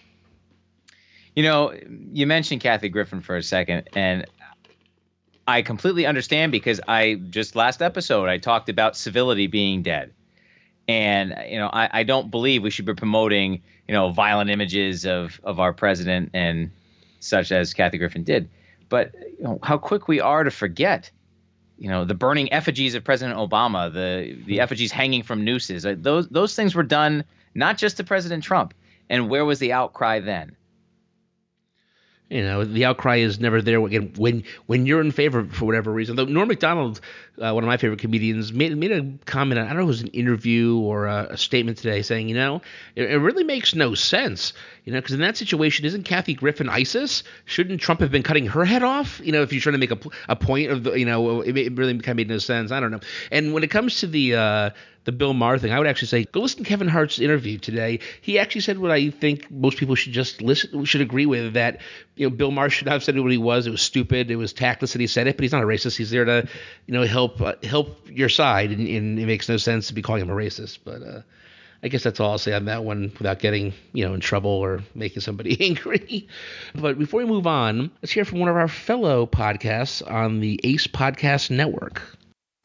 [1.35, 1.73] You know,
[2.13, 4.27] you mentioned Kathy Griffin for a second, and
[5.47, 10.13] I completely understand because I just last episode I talked about civility being dead.
[10.89, 15.07] And you know, I, I don't believe we should be promoting, you know, violent images
[15.07, 16.71] of of our president and
[17.21, 18.51] such as Kathy Griffin did.
[18.89, 21.11] But you know, how quick we are to forget,
[21.79, 25.87] you know, the burning effigies of President Obama, the the effigies hanging from nooses.
[26.03, 28.75] Those those things were done not just to President Trump.
[29.09, 30.57] And where was the outcry then?
[32.33, 35.93] You know, the outcry is never there again when when you're in favor for whatever
[35.93, 36.17] reason.
[36.17, 36.99] Though Norm Macdonald,
[37.39, 39.61] uh, one of my favorite comedians, made made a comment.
[39.61, 42.35] I don't know if it was an interview or a, a statement today, saying, you
[42.35, 42.63] know,
[42.97, 44.55] it, it, really makes no sense.
[44.87, 47.23] You know, because in that situation, isn't Kathy Griffin ISIS?
[47.45, 49.21] Shouldn't Trump have been cutting her head off?
[49.23, 49.99] You know, if you're trying to make a,
[50.31, 52.73] a point of the, you know, it, it really kind of made no sense.
[52.73, 53.01] I don't know.
[53.31, 54.71] And when it comes to the uh,
[55.05, 57.99] the Bill Maher thing, I would actually say go listen to Kevin Hart's interview today.
[58.21, 61.81] He actually said what I think most people should just listen, should agree with that.
[62.17, 63.67] You know, Bill Maher should not have said what he was.
[63.67, 64.31] It was stupid.
[64.31, 65.97] It was tactless that he said it, but he's not a racist.
[65.97, 66.47] He's there to,
[66.87, 70.03] you know, help uh, help your side, and, and, it makes no sense to be
[70.03, 70.79] calling him a racist.
[70.85, 71.23] But uh,
[71.83, 74.51] I guess that's all I'll say on that one without getting, you know, in trouble
[74.51, 76.29] or making somebody angry.
[76.75, 80.61] But before we move on, let's hear from one of our fellow podcasts on the
[80.63, 82.03] Ace Podcast Network.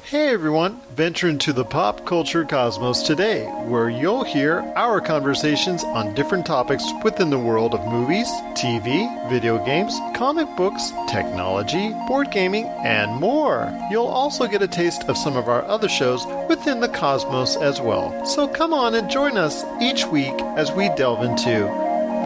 [0.03, 6.13] Hey everyone, venture into the pop culture cosmos today, where you'll hear our conversations on
[6.13, 12.67] different topics within the world of movies, TV, video games, comic books, technology, board gaming,
[12.85, 13.69] and more.
[13.91, 17.81] You'll also get a taste of some of our other shows within the cosmos as
[17.81, 18.25] well.
[18.25, 21.65] So come on and join us each week as we delve into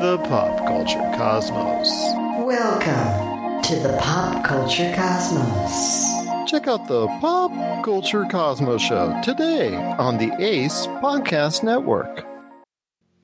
[0.04, 1.90] the pop culture cosmos.
[2.46, 6.21] Welcome to the pop culture cosmos.
[6.47, 7.51] Check out the Pop
[7.86, 12.31] Culture Cosmos Show today on the ACE Podcast Network.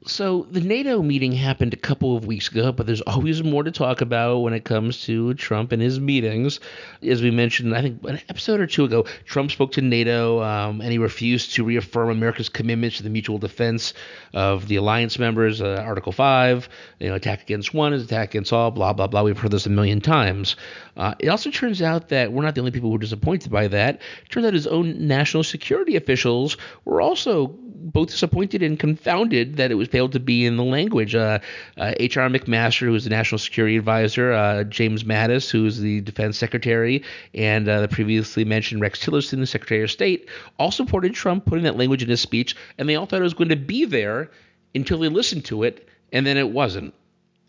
[0.08, 3.72] So the NATO meeting happened a couple of weeks ago, but there's always more to
[3.72, 6.62] talk about when it comes to Trump and his meetings.
[7.04, 10.80] As we mentioned, I think an episode or two ago, Trump spoke to NATO um,
[10.80, 13.93] and he refused to reaffirm America's commitment to the mutual defense
[14.34, 15.62] of the alliance members.
[15.62, 18.72] Uh, Article Five, you know, attack against one is attack against all.
[18.72, 19.24] Blah blah blah.
[19.24, 20.56] We've heard this a million times.
[20.96, 23.67] Uh, it also turns out that we're not the only people who are disappointed by
[23.67, 23.96] that.
[23.96, 27.54] It turns out his own national security officials were also
[27.88, 31.16] both disappointed and confounded that it was failed to be in the language.
[31.16, 31.40] Uh,
[31.76, 32.30] uh, H.R.
[32.30, 37.04] McMaster, who is the National Security Advisor, uh, James Mattis, who is the Defense Secretary,
[37.34, 40.30] and uh, the previously mentioned Rex Tillerson, the Secretary of State,
[40.60, 43.34] all supported Trump putting that language in his speech, and they all thought it was
[43.34, 44.30] going to be there
[44.76, 46.93] until they listened to it, and then it wasn't.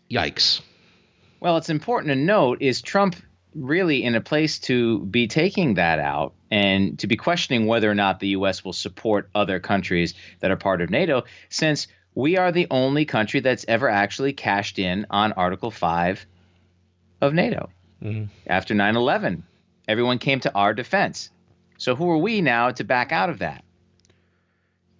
[0.09, 0.61] Yikes.
[1.39, 3.15] Well, it's important to note is Trump
[3.53, 7.95] really in a place to be taking that out and to be questioning whether or
[7.95, 8.63] not the U.S.
[8.63, 13.39] will support other countries that are part of NATO, since we are the only country
[13.39, 16.25] that's ever actually cashed in on Article 5
[17.21, 17.69] of NATO.
[18.03, 18.25] Mm-hmm.
[18.47, 19.43] After 9 11,
[19.87, 21.29] everyone came to our defense.
[21.77, 23.63] So who are we now to back out of that?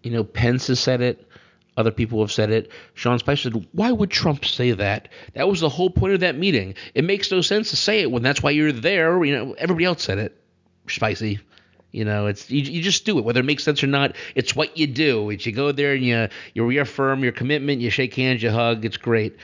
[0.03, 1.25] You know, Pence has said it.
[1.77, 2.71] Other people have said it.
[2.93, 5.07] Sean Spicer said, Why would Trump say that?
[5.33, 6.75] That was the whole point of that meeting.
[6.93, 9.23] It makes no sense to say it when that's why you're there.
[9.23, 10.35] You know, everybody else said it.
[10.89, 11.39] Spicy.
[11.91, 14.15] You know, it's you, you just do it, whether it makes sense or not.
[14.35, 15.29] It's what you do.
[15.31, 17.81] It's you go there and you you reaffirm your commitment.
[17.81, 18.85] You shake hands, you hug.
[18.85, 19.37] It's great.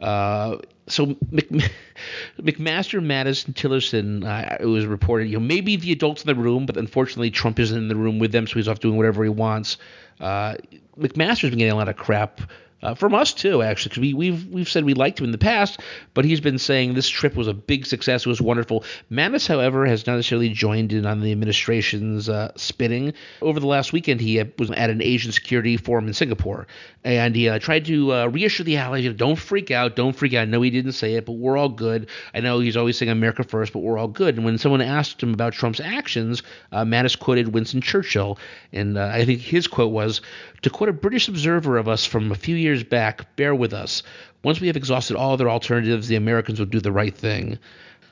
[0.00, 1.48] Uh, so Mc,
[2.40, 6.66] McMaster, Mattis, Tillerson, uh, it was reported, you know, maybe the adults in the room,
[6.66, 9.30] but unfortunately Trump isn't in the room with them, so he's off doing whatever he
[9.30, 9.76] wants.
[10.20, 10.54] Uh,
[10.98, 12.40] McMaster's been getting a lot of crap
[12.82, 15.38] uh, from us too, actually, because we, we've we've said we liked him in the
[15.38, 15.80] past,
[16.14, 18.84] but he's been saying this trip was a big success, it was wonderful.
[19.10, 22.52] Mattis, however, has not necessarily joined in on the administration's uh.
[23.42, 26.66] Over the last weekend, he was at an Asian security forum in Singapore,
[27.04, 30.14] and he uh, tried to uh, reassure the allies, you know, don't freak out, don't
[30.14, 30.42] freak out.
[30.42, 32.08] I know he didn't say it, but we're all good.
[32.34, 34.36] I know he's always saying America first, but we're all good.
[34.36, 38.38] And when someone asked him about Trump's actions, uh, Mattis quoted Winston Churchill,
[38.72, 40.20] and uh, I think his quote was,
[40.62, 44.02] to quote a British observer of us from a few years back, bear with us.
[44.42, 47.58] Once we have exhausted all other alternatives, the Americans will do the right thing.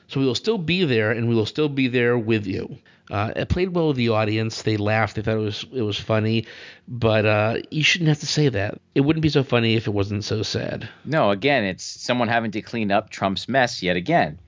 [0.07, 2.77] So we will still be there, and we will still be there with you.
[3.11, 4.61] Uh, it played well with the audience.
[4.61, 5.15] They laughed.
[5.15, 6.45] They thought it was it was funny,
[6.87, 8.79] but uh, you shouldn't have to say that.
[8.93, 10.87] It wouldn't be so funny if it wasn't so sad.
[11.05, 14.39] No, again, it's someone having to clean up Trump's mess yet again,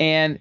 [0.00, 0.40] and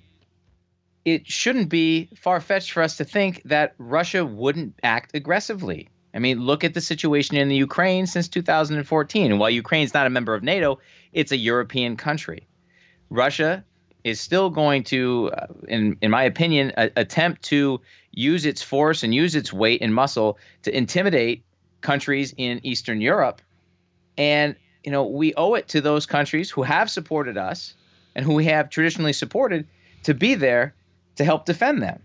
[1.05, 5.89] it shouldn't be far fetched for us to think that Russia wouldn't act aggressively.
[6.13, 9.31] I mean, look at the situation in the Ukraine since 2014.
[9.31, 10.79] And while Ukraine's not a member of NATO,
[11.13, 12.47] it's a European country.
[13.09, 13.63] Russia
[14.03, 17.81] is still going to, uh, in in my opinion, a, attempt to
[18.11, 21.43] use its force and use its weight and muscle to intimidate
[21.81, 23.41] countries in Eastern Europe.
[24.17, 27.75] And you know, we owe it to those countries who have supported us
[28.15, 29.67] and who we have traditionally supported
[30.03, 30.73] to be there
[31.15, 32.01] to help defend them.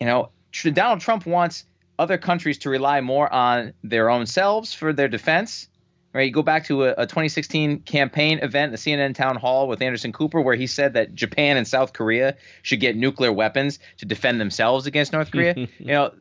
[0.00, 0.30] You know,
[0.72, 1.64] Donald Trump wants
[2.00, 5.68] other countries to rely more on their own selves for their defense.
[6.12, 9.80] Right, you go back to a, a 2016 campaign event, the CNN town hall with
[9.80, 14.06] Anderson Cooper, where he said that Japan and South Korea should get nuclear weapons to
[14.06, 15.54] defend themselves against North Korea.
[15.78, 16.12] you know,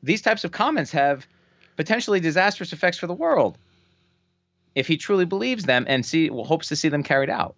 [0.00, 1.26] these types of comments have
[1.76, 3.58] potentially disastrous effects for the world
[4.76, 7.56] if he truly believes them and see well, hopes to see them carried out.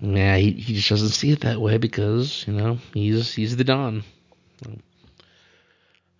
[0.00, 3.64] Yeah, he, he just doesn't see it that way because you know he's he's the
[3.64, 4.02] Don.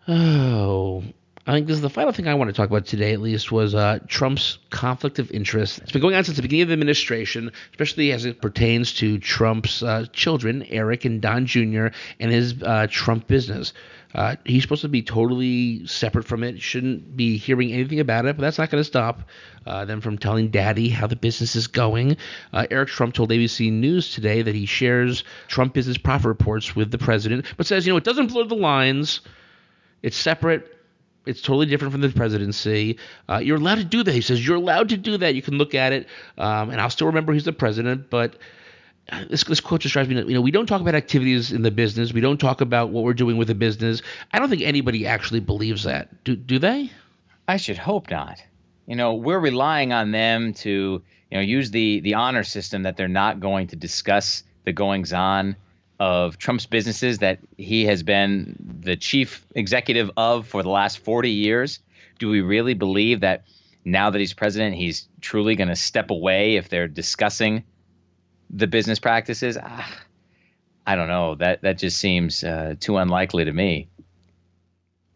[0.08, 1.02] Oh,
[1.48, 3.50] I think this is the final thing I want to talk about today, at least,
[3.50, 5.78] was uh, Trump's conflict of interest.
[5.78, 9.18] It's been going on since the beginning of the administration, especially as it pertains to
[9.18, 11.88] Trump's uh, children, Eric and Don Jr.,
[12.20, 13.72] and his uh, Trump business.
[14.14, 16.60] Uh, he's supposed to be totally separate from it.
[16.60, 19.28] Shouldn't be hearing anything about it, but that's not going to stop
[19.66, 22.16] uh, them from telling Daddy how the business is going.
[22.52, 26.90] Uh, Eric Trump told ABC News today that he shares Trump business profit reports with
[26.92, 29.20] the president, but says, you know, it doesn't blur the lines.
[30.06, 30.72] It's separate.
[31.26, 33.00] It's totally different from the presidency.
[33.28, 34.12] Uh, you're allowed to do that.
[34.12, 35.34] He says you're allowed to do that.
[35.34, 36.06] You can look at it,
[36.38, 38.08] um, and I'll still remember he's the president.
[38.08, 38.36] But
[39.10, 40.14] uh, this this quote just drives me.
[40.14, 42.12] You know, we don't talk about activities in the business.
[42.12, 44.00] We don't talk about what we're doing with the business.
[44.32, 46.22] I don't think anybody actually believes that.
[46.22, 46.92] Do do they?
[47.48, 48.40] I should hope not.
[48.86, 51.02] You know, we're relying on them to
[51.32, 55.12] you know use the the honor system that they're not going to discuss the goings
[55.12, 55.56] on
[55.98, 61.30] of Trump's businesses that he has been the chief executive of for the last 40
[61.30, 61.80] years?
[62.18, 63.44] Do we really believe that
[63.84, 67.64] now that he's president, he's truly going to step away if they're discussing
[68.50, 69.58] the business practices?
[69.62, 70.00] Ah,
[70.86, 71.34] I don't know.
[71.34, 73.88] That that just seems uh, too unlikely to me.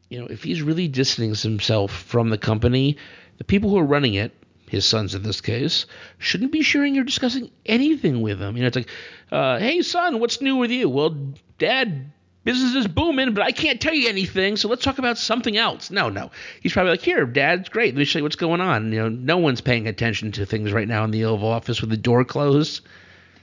[0.09, 2.97] You know, if he's really distancing himself from the company,
[3.39, 4.35] the people who are running it
[4.71, 5.85] his sons in this case,
[6.19, 8.57] shouldn't be sharing or discussing anything with him.
[8.57, 8.89] You know, it's like,
[9.33, 10.89] uh, hey, son, what's new with you?
[10.89, 11.17] Well,
[11.59, 12.11] dad,
[12.45, 15.91] business is booming, but I can't tell you anything, so let's talk about something else.
[15.91, 16.31] No, no.
[16.61, 17.95] He's probably like, here, dad's great.
[17.95, 18.93] Let me show you what's going on.
[18.93, 21.91] You know, no one's paying attention to things right now in the Oval Office with
[21.91, 22.83] the door closed.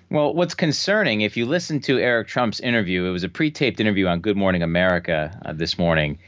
[0.10, 3.80] Well, what's concerning, if you listen to Eric Trump's interview, it was a pre taped
[3.80, 6.20] interview on Good Morning America uh, this morning.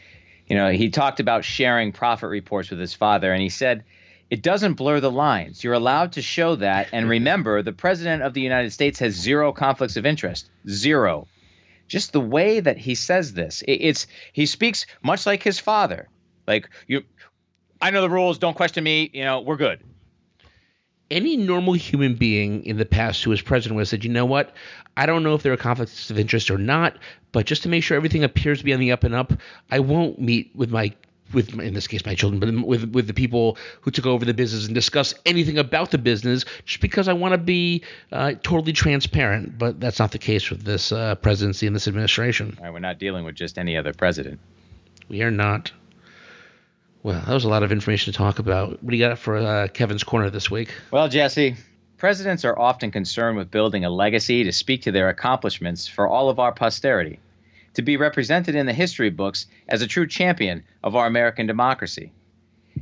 [0.47, 3.85] You know, he talked about sharing profit reports with his father, and he said,
[4.29, 5.63] it doesn't blur the lines.
[5.63, 6.89] You're allowed to show that.
[6.91, 10.49] And remember, the president of the United States has zero conflicts of interest.
[10.67, 11.27] Zero.
[11.87, 16.07] Just the way that he says this, it's he speaks much like his father.
[16.45, 17.03] Like you,
[17.81, 18.37] I know the rules.
[18.37, 19.09] Don't question me.
[19.11, 19.83] You know, we're good.
[21.09, 24.27] Any normal human being in the past who was president would have said, you know
[24.27, 24.53] what?
[24.95, 26.95] I don't know if there are conflicts of interest or not,
[27.31, 29.33] but just to make sure everything appears to be on the up and up,
[29.71, 30.93] I won't meet with my
[31.33, 34.33] with in this case my children, but with with the people who took over the
[34.33, 38.73] business and discuss anything about the business, just because I want to be uh, totally
[38.73, 39.57] transparent.
[39.57, 42.55] But that's not the case with this uh, presidency and this administration.
[42.57, 44.39] All right, we're not dealing with just any other president.
[45.07, 45.71] We are not.
[47.01, 48.83] Well, that was a lot of information to talk about.
[48.83, 50.73] What do you got for uh, Kevin's corner this week?
[50.91, 51.55] Well, Jesse,
[51.97, 56.29] presidents are often concerned with building a legacy to speak to their accomplishments for all
[56.29, 57.19] of our posterity
[57.73, 62.11] to be represented in the history books as a true champion of our American democracy.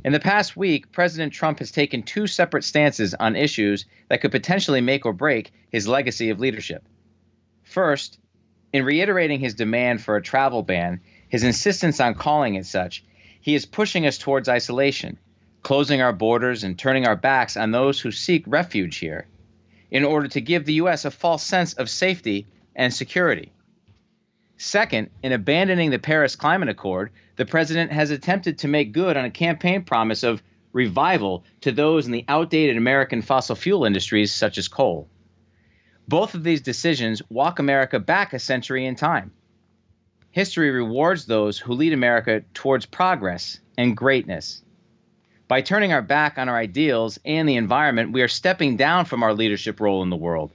[0.04, 4.30] In the past week, President Trump has taken two separate stances on issues that could
[4.30, 6.86] potentially make or break his legacy of leadership.
[7.64, 8.18] First,
[8.72, 13.04] in reiterating his demand for a travel ban, his insistence on calling it such,
[13.40, 15.18] he is pushing us towards isolation,
[15.62, 19.26] closing our borders and turning our backs on those who seek refuge here,
[19.90, 21.04] in order to give the U.S.
[21.04, 23.52] a false sense of safety and security.
[24.60, 29.24] Second, in abandoning the Paris Climate Accord, the president has attempted to make good on
[29.24, 30.42] a campaign promise of
[30.72, 35.08] revival to those in the outdated American fossil fuel industries such as coal.
[36.08, 39.30] Both of these decisions walk America back a century in time.
[40.32, 44.64] History rewards those who lead America towards progress and greatness.
[45.46, 49.22] By turning our back on our ideals and the environment, we are stepping down from
[49.22, 50.50] our leadership role in the world.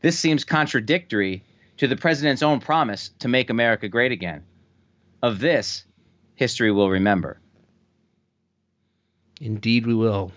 [0.00, 1.44] This seems contradictory
[1.82, 4.44] to the president's own promise to make America great again.
[5.20, 5.84] Of this,
[6.36, 7.40] history will remember.
[9.40, 10.30] Indeed, we will.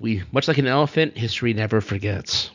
[0.00, 2.50] We, much like an elephant, history never forgets.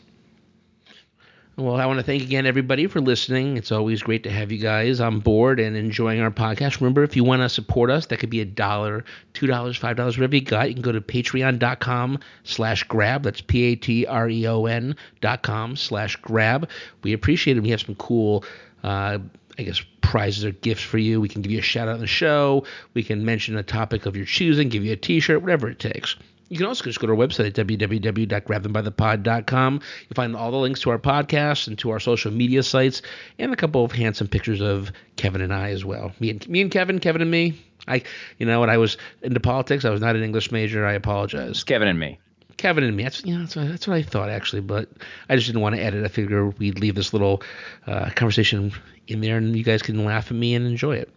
[1.58, 3.56] Well, I want to thank again everybody for listening.
[3.56, 6.82] It's always great to have you guys on board and enjoying our podcast.
[6.82, 9.95] Remember, if you want to support us, that could be a dollar, two dollars, five
[9.95, 10.68] dollars, whatever you got.
[10.68, 13.24] You can go to patreon.com slash grab.
[13.24, 16.70] That's P-A-T-R-E-O-N dot com slash grab.
[17.03, 17.62] We appreciate it.
[17.62, 18.43] We have some cool
[18.84, 19.20] uh,
[19.58, 21.22] I guess prizes or gifts for you.
[21.22, 22.66] We can give you a shout out on the show.
[22.93, 26.18] We can mention a topic of your choosing, give you a t-shirt, whatever it takes.
[26.50, 29.74] You can also just go to our website at www.grabthembythepod.com.
[29.74, 33.02] You'll find all the links to our podcast and to our social media sites
[33.39, 36.12] and a couple of handsome pictures of Kevin and I as well.
[36.20, 37.60] Me and me and Kevin, Kevin and me.
[37.88, 38.04] I
[38.38, 40.86] you know when I was into politics, I was not an English major.
[40.86, 41.50] I apologize.
[41.50, 42.20] It's Kevin and me.
[42.58, 43.02] Kevin and me.
[43.04, 44.89] That's you know that's what, that's what I thought actually, but
[45.30, 46.06] I just didn't want to edit.
[46.06, 47.41] I figured we'd leave this little
[47.88, 48.72] uh, conversation
[49.08, 51.10] in there, and you guys can laugh at me and enjoy it.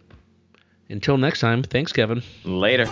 [0.89, 2.23] Until next time, thanks, Kevin.
[2.43, 2.87] Later.